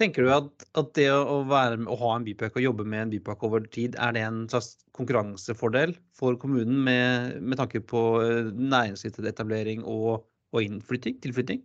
Tenker 0.00 0.24
du 0.24 0.30
at, 0.32 0.64
at 0.78 0.94
det 0.96 1.10
å, 1.12 1.42
være, 1.44 1.82
å, 1.84 1.96
ha 2.00 2.14
en 2.16 2.24
bypakke 2.24 2.56
og 2.62 2.64
jobbe 2.64 2.86
med 2.88 3.02
en 3.04 3.10
bypakke 3.12 3.44
over 3.44 3.66
tid, 3.74 3.98
er 4.00 4.14
det 4.16 4.22
en 4.24 4.38
slags 4.48 4.70
konkurransefordel 4.96 5.92
for 6.16 6.38
kommunen 6.40 6.78
med, 6.86 7.36
med 7.44 7.60
tanke 7.60 7.82
på 7.84 8.00
eh, 8.24 8.48
næringslivsetablering 8.56 9.84
og, 9.84 10.24
og 10.56 10.64
innflytting, 10.64 11.18
tilflytting? 11.20 11.60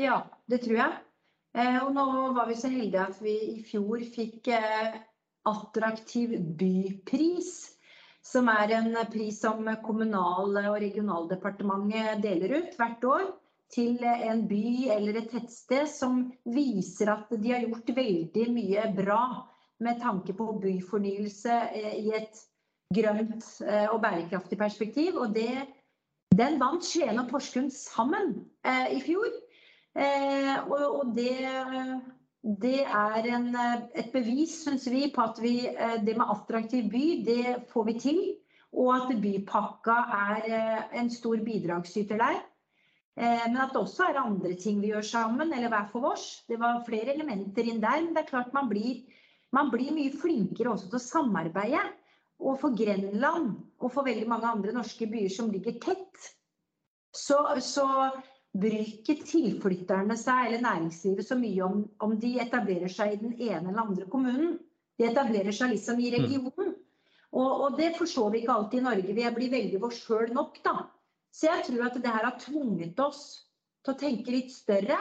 Ja, 0.00 0.22
det 0.48 0.62
tror 0.64 0.78
jeg. 0.80 0.96
Eh, 1.60 1.76
og 1.82 1.92
nå 1.92 2.06
var 2.38 2.48
vi 2.48 2.56
så 2.56 2.70
heldige 2.72 3.04
at 3.04 3.20
vi 3.20 3.36
i 3.50 3.60
fjor 3.68 4.00
fikk 4.16 4.48
eh, 4.56 4.96
attraktiv 5.50 6.38
bypris. 6.56 7.52
Som 8.24 8.48
er 8.52 8.76
en 8.76 8.96
pris 9.12 9.38
som 9.40 9.64
Kommunal- 9.84 10.56
og 10.60 10.80
regionaldepartementet 10.80 12.20
deler 12.24 12.58
ut 12.60 12.74
hvert 12.76 13.06
år 13.08 13.30
til 13.70 14.02
en 14.02 14.44
by 14.50 14.90
eller 14.96 15.20
et 15.20 15.30
tettsted 15.30 15.88
som 15.90 16.24
viser 16.50 17.12
at 17.12 17.30
de 17.30 17.52
har 17.54 17.64
gjort 17.64 17.92
veldig 17.96 18.46
mye 18.54 18.86
bra 18.96 19.22
med 19.80 20.00
tanke 20.02 20.34
på 20.36 20.52
byfornyelse 20.60 21.58
eh, 21.74 21.98
i 22.04 22.14
et 22.16 22.40
grønt 22.94 23.46
eh, 23.64 23.86
og 23.88 24.00
bærekraftig 24.02 24.58
perspektiv. 24.58 25.16
Og 25.16 25.34
det, 25.34 25.52
den 26.36 26.58
vant 26.60 26.84
Skien 26.84 27.20
og 27.22 27.30
Porsgrunn 27.30 27.70
sammen 27.72 28.34
eh, 28.66 28.96
i 28.98 29.00
fjor. 29.04 29.30
Eh, 29.96 30.56
og, 30.66 30.84
og 31.00 31.14
det, 31.16 31.38
det, 32.42 32.82
er 32.84 33.30
en, 33.36 33.48
et 33.94 34.12
bevis, 34.12 34.60
syns 34.66 34.86
vi, 34.90 35.06
på 35.14 35.24
at 35.24 35.40
vi, 35.42 35.54
eh, 35.70 35.96
det 36.04 36.18
med 36.18 36.34
attraktiv 36.36 36.90
by, 36.92 37.06
det 37.26 37.56
får 37.72 37.88
vi 37.88 37.98
til. 38.02 38.22
Og 38.70 38.92
at 38.94 39.16
bypakka 39.18 39.96
er 40.14 40.92
en 41.00 41.08
stor 41.10 41.40
bidragsyter 41.42 42.20
der. 42.20 42.36
Eh, 43.20 43.46
men 43.52 43.60
at 43.60 43.74
det 43.74 43.82
også 43.82 44.06
er 44.08 44.18
andre 44.22 44.54
ting 44.56 44.78
vi 44.80 44.94
gjør 44.94 45.04
sammen, 45.04 45.52
eller 45.52 45.68
hver 45.72 45.88
for 45.92 46.12
oss. 46.14 46.26
Det 46.48 46.56
var 46.60 46.84
flere 46.86 47.12
elementer 47.12 47.66
inn 47.68 47.82
der. 47.82 48.00
Men 48.04 48.14
det 48.16 48.24
er 48.24 48.30
klart 48.30 48.54
man 48.56 48.70
blir, 48.70 49.02
man 49.56 49.68
blir 49.72 49.92
mye 49.92 50.14
flinkere 50.16 50.72
også 50.72 50.88
til 50.88 51.00
å 51.00 51.04
samarbeide. 51.04 51.82
Og 52.40 52.56
for 52.62 52.72
Grenland 52.72 53.58
og 53.84 53.90
for 53.92 54.06
veldig 54.06 54.28
mange 54.30 54.48
andre 54.48 54.72
norske 54.72 55.04
byer 55.10 55.28
som 55.32 55.50
ligger 55.52 55.76
tett, 55.82 56.30
så, 57.12 57.42
så 57.60 57.84
bryr 58.56 58.86
ikke 58.86 59.18
tilflytterne 59.28 60.16
seg 60.18 60.46
eller 60.46 60.64
næringslivet 60.64 61.26
så 61.26 61.36
mye 61.38 61.66
om, 61.66 61.82
om 62.00 62.14
de 62.22 62.38
etablerer 62.40 62.88
seg 62.90 63.12
i 63.12 63.20
den 63.20 63.34
ene 63.36 63.68
eller 63.68 63.82
andre 63.82 64.08
kommunen. 64.08 64.56
De 64.96 65.06
etablerer 65.10 65.52
seg 65.52 65.74
liksom 65.74 66.00
i 66.00 66.08
mm. 66.08 66.16
regionen. 66.16 66.72
Og, 67.30 67.50
og 67.50 67.76
det 67.76 67.92
forstår 67.98 68.32
vi 68.32 68.40
ikke 68.40 68.56
alltid 68.56 68.80
i 68.80 68.86
Norge. 68.88 69.18
Vi 69.20 69.28
blir 69.36 69.52
veldig 69.52 69.82
vår 69.84 69.94
sjøl 69.98 70.32
nok, 70.34 70.56
da. 70.64 70.78
Så 71.30 71.46
jeg 71.46 71.66
tror 71.68 71.86
at 71.86 71.98
det 72.02 72.12
her 72.12 72.26
har 72.26 72.38
tvunget 72.42 73.00
oss 73.02 73.24
til 73.84 73.94
å 73.94 74.00
tenke 74.00 74.34
litt 74.34 74.50
større 74.52 74.98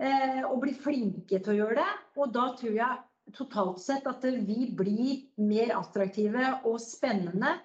eh, 0.00 0.42
og 0.46 0.60
bli 0.64 0.74
flinke 0.76 1.40
til 1.40 1.54
å 1.54 1.58
gjøre 1.62 1.80
det. 1.80 1.94
Og 2.22 2.34
da 2.34 2.46
tror 2.58 2.76
jeg 2.76 3.34
totalt 3.36 3.82
sett 3.82 4.06
at 4.10 4.24
vi 4.46 4.70
blir 4.76 5.26
mer 5.42 5.74
attraktive 5.78 6.46
og 6.68 6.80
spennende 6.82 7.56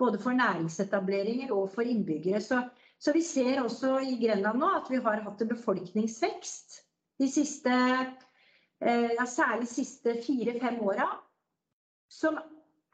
både 0.00 0.18
for 0.18 0.36
næringsetableringer 0.36 1.52
og 1.54 1.70
for 1.74 1.86
innbyggere. 1.86 2.40
Så, 2.42 2.60
så 2.98 3.14
vi 3.14 3.22
ser 3.24 3.62
også 3.62 3.98
i 4.02 4.16
Grenland 4.20 4.60
nå 4.60 4.72
at 4.80 4.90
vi 4.90 5.02
har 5.04 5.22
hatt 5.24 5.44
en 5.44 5.52
befolkningsvekst 5.52 6.80
de 7.22 7.28
siste, 7.30 7.74
eh, 8.82 9.12
ja, 9.14 9.26
særlig 9.30 9.68
siste 9.70 10.16
fire-fem 10.24 10.80
åra, 10.82 11.06
som 12.10 12.38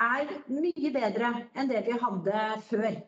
er 0.00 0.28
mye 0.52 0.92
bedre 0.92 1.32
enn 1.54 1.70
det 1.70 1.86
vi 1.88 1.96
hadde 2.02 2.44
før. 2.68 3.00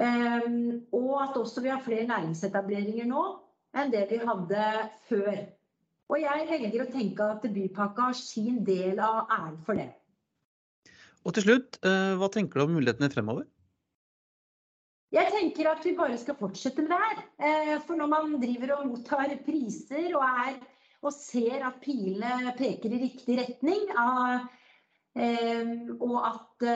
Ehm, 0.00 0.86
og 0.96 1.14
at 1.22 1.36
også 1.36 1.62
vi 1.64 1.72
har 1.72 1.82
flere 1.84 2.08
næringsetableringer 2.08 3.08
nå 3.10 3.24
enn 3.76 3.92
det 3.92 4.06
vi 4.10 4.18
hadde 4.24 4.66
før. 5.10 5.40
Og 6.10 6.18
jeg 6.18 6.46
velger 6.48 6.84
å 6.84 6.90
tenke 6.90 7.26
at 7.36 7.44
bypakka 7.54 8.08
har 8.08 8.16
sin 8.18 8.62
del 8.66 8.98
av 8.98 9.28
æren 9.30 9.58
for 9.66 9.78
det. 9.78 9.90
Og 11.20 11.36
til 11.36 11.44
slutt, 11.44 11.78
eh, 11.84 12.14
hva 12.16 12.30
tenker 12.32 12.58
du 12.58 12.64
om 12.64 12.74
mulighetene 12.78 13.12
fremover? 13.12 13.46
Jeg 15.12 15.30
tenker 15.34 15.68
at 15.68 15.84
vi 15.84 15.92
bare 15.98 16.16
skal 16.18 16.38
fortsette 16.38 16.82
med 16.82 16.90
det 16.94 16.98
her. 17.04 17.22
Eh, 17.38 17.78
for 17.84 17.98
når 17.98 18.08
man 18.08 18.40
driver 18.40 18.78
og 18.78 18.88
mottar 18.88 19.36
priser 19.44 20.16
og, 20.16 20.24
er, 20.24 20.56
og 21.02 21.12
ser 21.12 21.66
at 21.66 21.80
pilene 21.84 22.54
peker 22.58 22.94
i 22.94 23.02
riktig 23.04 23.38
retning, 23.42 23.86
ehm, 25.18 25.74
og 26.00 26.16
at 26.24 26.68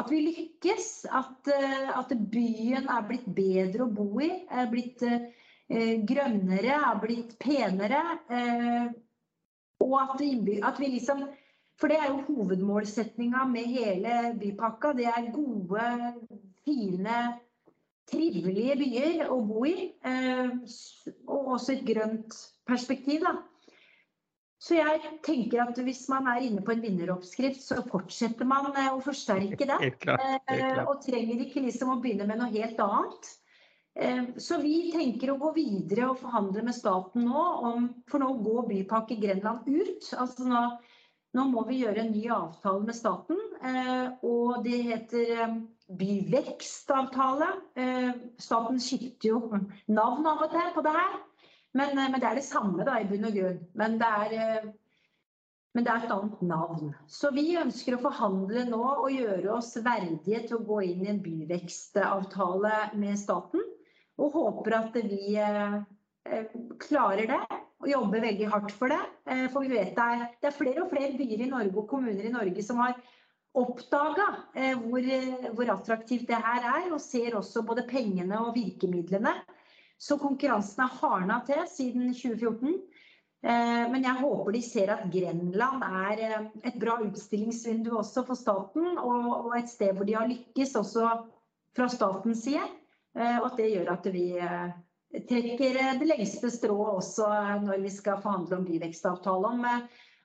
at 0.00 0.10
vi 0.10 0.20
lykkes. 0.26 0.88
At, 1.10 1.48
eh, 1.52 1.98
at, 1.98 2.12
byen 2.32 2.88
er 2.88 3.06
blitt 3.08 3.28
bedre 3.36 3.86
å 3.86 3.92
bo 3.92 4.08
i. 4.24 4.30
Er 4.50 4.70
blitt 4.72 5.04
eh, 5.06 5.98
grønnere, 6.08 6.78
er 6.78 7.00
blitt 7.02 7.36
penere. 7.42 8.02
Eh, 8.30 8.90
og 9.82 9.94
at, 10.00 10.20
at, 10.22 10.80
vi 10.80 10.92
liksom 10.96 11.26
For 11.80 11.90
det 11.90 11.96
er 11.98 12.12
jo 12.12 12.20
hovedmålsetninga 12.28 13.46
med 13.50 13.70
hele 13.72 14.34
bypakka. 14.38 14.92
Det 14.94 15.08
er 15.10 15.32
gode, 15.34 15.86
fine, 16.62 17.22
trivelige 18.12 18.76
byer 18.78 19.32
å 19.32 19.40
bo 19.46 19.64
i. 19.66 19.88
Eh, 20.06 20.52
og 21.26 21.56
også 21.56 21.74
et 21.74 21.86
grønt 21.88 22.36
perspektiv, 22.68 23.24
da. 23.26 23.40
Så 24.62 24.76
jeg 24.78 25.00
tenker 25.26 25.64
at 25.64 25.78
hvis 25.82 26.04
man 26.12 26.28
er 26.30 26.44
inne 26.46 26.62
på 26.62 26.74
en 26.74 26.82
vinneroppskrift, 26.84 27.64
så 27.64 27.80
fortsetter 27.82 28.46
man 28.46 28.68
å 28.70 29.00
forsterke 29.02 29.66
det. 29.66 29.78
Klart, 30.04 30.22
eh, 30.22 30.36
klart. 30.46 30.84
Og 30.86 31.00
trenger 31.02 31.42
ikke 31.42 31.64
liksom 31.64 31.90
å 31.90 31.98
begynne 32.02 32.28
med 32.28 32.38
noe 32.38 32.52
helt 32.54 32.78
annet. 32.84 33.30
Eh, 33.98 34.22
så 34.38 34.60
vi 34.62 34.92
tenker 34.94 35.32
å 35.32 35.40
gå 35.40 35.50
videre 35.56 36.12
og 36.12 36.20
forhandle 36.22 36.62
med 36.64 36.76
staten 36.76 37.26
nå 37.26 37.42
om 37.68 37.90
For 38.08 38.22
nå 38.22 38.30
går 38.44 38.68
Bypakke 38.70 39.18
Grenland 39.20 39.66
ut. 39.66 40.06
Altså 40.14 40.46
nå, 40.46 40.62
nå 41.34 41.48
må 41.50 41.66
vi 41.66 41.82
gjøre 41.82 42.06
en 42.06 42.14
ny 42.14 42.22
avtale 42.30 42.86
med 42.86 42.96
staten. 42.96 43.42
Eh, 43.66 44.14
og 44.22 44.62
det 44.62 44.78
heter 44.86 45.58
byvekstavtale. 45.90 47.50
Staten 48.40 48.78
skifter 48.80 49.34
jo 49.34 49.42
navn 49.90 50.30
av 50.30 50.46
og 50.46 50.54
til 50.54 50.72
på 50.78 50.86
det 50.86 50.94
her. 51.02 51.20
Men, 51.72 51.98
eh, 51.98 52.10
men, 52.10 52.20
det 52.20 52.28
er 52.28 52.38
det 52.38 52.46
samme 52.46 52.84
da, 52.86 52.98
i 53.00 53.08
bunn 53.08 53.28
og 53.28 53.36
grunn. 53.36 53.60
Men 53.78 53.98
det 54.00 54.10
er, 54.24 54.34
eh, 54.38 54.70
men 55.72 55.86
det 55.86 55.92
er 55.92 56.04
et 56.04 56.14
annet 56.14 56.42
navn. 56.44 56.92
Så 57.08 57.32
vi 57.32 57.46
ønsker 57.60 57.96
å 57.96 58.02
forhandle 58.02 58.66
nå 58.68 58.82
og 58.82 59.08
gjøre 59.12 59.54
oss 59.56 59.72
verdige 59.80 60.42
til 60.48 60.58
å 60.58 60.66
gå 60.68 60.82
inn 60.90 61.06
i 61.06 61.12
en 61.14 61.22
byvekstavtale 61.24 62.74
med 63.00 63.16
staten. 63.20 63.64
Og 64.20 64.36
håper 64.36 64.76
at 64.76 64.98
vi 65.08 65.32
eh, 65.40 65.80
klarer 66.82 67.30
det 67.30 67.40
og 67.82 67.88
jobber 67.90 68.22
veldig 68.22 68.50
hardt 68.52 68.76
for 68.78 68.92
det. 68.92 69.00
For 69.50 69.64
vi 69.64 69.72
vet 69.72 69.96
det 69.96 70.04
er, 70.04 70.20
det 70.38 70.52
er, 70.52 70.54
flere 70.54 70.84
og 70.84 70.92
flere 70.92 71.16
byer 71.18 71.40
i 71.42 71.48
Norge 71.50 71.80
og 71.80 71.88
kommuner 71.90 72.28
i 72.28 72.30
Norge 72.30 72.62
som 72.62 72.78
har 72.78 72.92
oppdaga 73.58 74.28
hvor, 74.84 75.08
hvor 75.56 75.72
attraktivt 75.74 76.28
det 76.30 76.38
her 76.44 76.68
er, 76.76 76.86
og 76.94 77.02
ser 77.02 77.34
også 77.34 77.64
både 77.66 77.82
pengene 77.90 78.38
og 78.38 78.54
virkemidlene. 78.54 79.34
Så 80.02 80.18
konkurransen 80.18 80.82
har 80.82 80.96
hardna 80.98 81.38
til 81.46 81.62
siden 81.70 82.08
2014. 82.10 82.74
Eh, 83.42 83.84
men 83.90 84.02
jeg 84.02 84.18
håper 84.18 84.54
de 84.54 84.62
ser 84.62 84.90
at 84.94 85.04
Grenland 85.10 85.82
er 85.86 86.22
eh, 86.26 86.48
et 86.70 86.78
bra 86.82 86.96
utstillingsvindu 87.02 87.92
også 87.98 88.24
for 88.26 88.38
staten, 88.38 88.98
og 88.98 89.54
et 89.58 89.70
sted 89.70 89.94
hvor 89.94 90.06
de 90.06 90.16
har 90.18 90.30
lykkes 90.30 90.74
også 90.78 91.06
fra 91.76 91.88
statens 91.90 92.42
side. 92.48 92.64
Eh, 93.14 93.38
og 93.38 93.52
at 93.52 93.58
det 93.60 93.70
gjør 93.72 93.92
at 93.94 94.10
vi 94.14 94.26
trekker 95.28 95.80
det 96.00 96.08
lengste 96.08 96.50
strået 96.50 96.94
også 96.98 97.26
når 97.62 97.82
vi 97.82 97.90
skal 97.92 98.22
forhandle 98.22 98.58
om 98.58 98.66
byvekstavtale 98.66 99.50
om, 99.54 99.66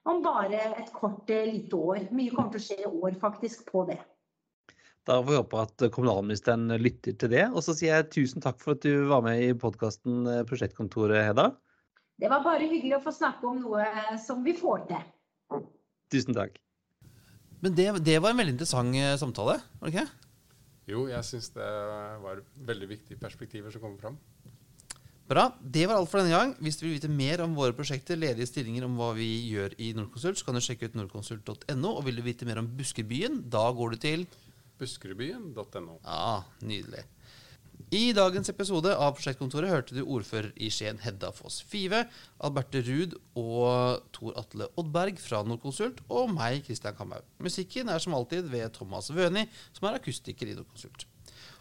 om 0.09 0.21
bare 0.23 0.61
et 0.79 0.93
kort, 0.95 1.29
lite 1.29 1.75
år. 1.77 2.07
Mye 2.09 2.33
kommer 2.33 2.53
til 2.53 2.63
å 2.63 2.67
skje 2.69 2.79
i 2.85 2.93
år 2.93 3.17
faktisk 3.21 3.67
på 3.69 3.85
det. 3.91 3.99
Da 5.07 5.21
får 5.21 5.31
vi 5.31 5.39
håpe 5.39 5.63
at 5.63 5.87
kommunalministeren 5.95 6.67
lytter 6.81 7.15
til 7.15 7.31
det. 7.31 7.45
Og 7.53 7.63
så 7.63 7.75
sier 7.77 7.95
jeg 7.95 8.09
tusen 8.11 8.43
takk 8.43 8.59
for 8.59 8.75
at 8.75 8.83
du 8.83 9.07
var 9.07 9.23
med 9.23 9.39
i 9.39 9.53
podkasten 9.55 10.27
Prosjektkontoret, 10.49 11.29
Hedda. 11.29 11.53
Det 12.17 12.27
var 12.31 12.43
bare 12.43 12.65
hyggelig 12.65 12.97
å 12.97 13.03
få 13.05 13.13
snakke 13.15 13.45
om 13.47 13.61
noe 13.61 13.85
som 14.19 14.43
vi 14.43 14.55
får 14.57 14.87
til. 14.89 15.03
Tusen 16.11 16.35
takk. 16.35 16.57
Men 17.63 17.75
det, 17.77 17.87
det 18.05 18.17
var 18.21 18.33
en 18.33 18.41
veldig 18.41 18.57
interessant 18.57 18.97
eh, 18.99 19.15
samtale, 19.19 19.57
var 19.79 19.89
det 19.89 19.93
ikke? 19.93 20.25
Jo, 20.87 21.05
jeg 21.09 21.25
syns 21.27 21.49
det 21.55 21.69
var 22.23 22.41
veldig 22.67 22.89
viktige 22.91 23.19
perspektiver 23.19 23.73
som 23.73 23.83
kom 23.83 23.95
fram. 24.01 24.19
Bra. 25.27 25.49
Det 25.59 25.83
var 25.89 25.97
alt 25.97 26.07
for 26.07 26.21
denne 26.21 26.35
gang. 26.35 26.53
Hvis 26.63 26.77
du 26.79 26.85
vil 26.85 26.95
vite 26.95 27.11
mer 27.11 27.43
om 27.43 27.55
våre 27.57 27.75
prosjekter, 27.75 28.19
ledige 28.19 28.47
stillinger, 28.47 28.85
om 28.87 28.95
hva 28.95 29.09
vi 29.17 29.27
gjør 29.49 29.75
i 29.83 29.89
Nordkonsult, 29.97 30.39
så 30.39 30.47
kan 30.47 30.55
du 30.55 30.63
sjekke 30.63 30.87
ut 30.87 30.95
nordkonsult.no. 30.95 31.89
Og 31.91 32.05
vil 32.07 32.21
du 32.21 32.23
vite 32.23 32.47
mer 32.47 32.61
om 32.61 32.69
Buskerbyen, 32.77 33.41
da 33.51 33.65
går 33.75 33.95
du 33.95 33.99
til 34.05 34.23
Buskerudbyen.no. 34.79 35.99
Ja, 36.03 36.43
nydelig. 36.61 37.05
I 37.93 38.09
dagens 38.11 38.49
episode 38.51 38.91
av 38.99 39.13
Prosjektkontoret 39.15 39.71
hørte 39.71 39.95
du 39.95 40.01
ordfører 40.03 40.49
i 40.59 40.67
Skien 40.73 40.97
Hedda 40.99 41.29
Foss 41.31 41.61
Five, 41.63 42.01
Alberte 42.43 42.81
Ruud 42.83 43.13
og 43.39 44.01
Tor 44.17 44.33
Atle 44.41 44.67
Oddberg 44.75 45.21
fra 45.23 45.39
Nordkonsult, 45.47 46.01
og 46.11 46.33
meg, 46.35 46.65
Kristian 46.67 46.97
Kamhaug. 46.97 47.23
Musikken 47.39 47.87
er 47.93 48.03
som 48.03 48.17
alltid 48.17 48.49
ved 48.51 48.73
Thomas 48.75 49.07
Wøni, 49.13 49.45
som 49.77 49.87
er 49.87 50.01
akustiker 50.01 50.51
i 50.51 50.57
Nordkonsult. 50.57 51.07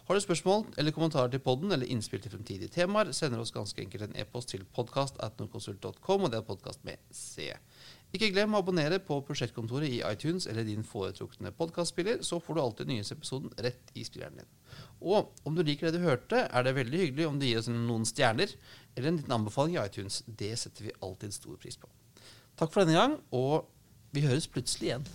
Har 0.07 0.19
du 0.19 0.23
spørsmål 0.23 0.64
eller 0.79 0.95
kommentarer 0.95 1.31
til 1.31 1.43
podden 1.43 1.73
eller 1.75 1.87
innspill 1.91 2.21
til 2.23 2.31
fremtidige 2.35 2.75
temaer, 2.75 3.12
sender 3.14 3.43
oss 3.43 3.55
ganske 3.55 3.83
enkelt 3.83 4.09
en 4.09 4.19
e-post 4.19 4.51
til 4.55 4.67
podkast.nordkonsult.com, 4.75 6.27
og 6.27 6.31
det 6.31 6.41
er 6.41 6.47
podkast 6.47 6.83
med 6.87 6.99
C. 7.14 7.53
Ikke 8.15 8.31
glem 8.31 8.55
å 8.55 8.61
abonnere 8.63 9.01
på 9.03 9.19
Prosjektkontoret 9.27 9.91
i 9.91 9.99
iTunes 10.07 10.47
eller 10.47 10.65
din 10.65 10.87
foretrukne 10.87 11.51
podkastspiller, 11.57 12.23
så 12.25 12.39
får 12.41 12.57
du 12.57 12.63
alltid 12.63 12.93
nyeste 12.93 13.17
episoden 13.19 13.53
rett 13.67 13.91
i 13.99 14.05
spilleren 14.07 14.39
din. 14.41 14.51
Og 15.03 15.35
om 15.45 15.57
du 15.57 15.65
liker 15.67 15.91
det 15.91 15.99
du 15.99 16.07
hørte, 16.07 16.47
er 16.47 16.65
det 16.65 16.77
veldig 16.79 17.03
hyggelig 17.03 17.29
om 17.29 17.41
du 17.41 17.47
gir 17.49 17.61
oss 17.61 17.69
noen 17.73 18.07
stjerner 18.09 18.55
eller 18.95 19.11
en 19.11 19.21
liten 19.21 19.37
anbefaling 19.37 19.77
i 19.77 19.83
iTunes. 19.85 20.23
Det 20.27 20.55
setter 20.61 20.89
vi 20.89 20.97
alltid 21.03 21.35
stor 21.35 21.61
pris 21.61 21.77
på. 21.81 21.91
Takk 22.57 22.73
for 22.73 22.87
denne 22.87 22.97
gang, 22.97 23.19
og 23.37 23.67
vi 24.17 24.25
høres 24.25 24.49
plutselig 24.49 24.93
igjen. 24.93 25.09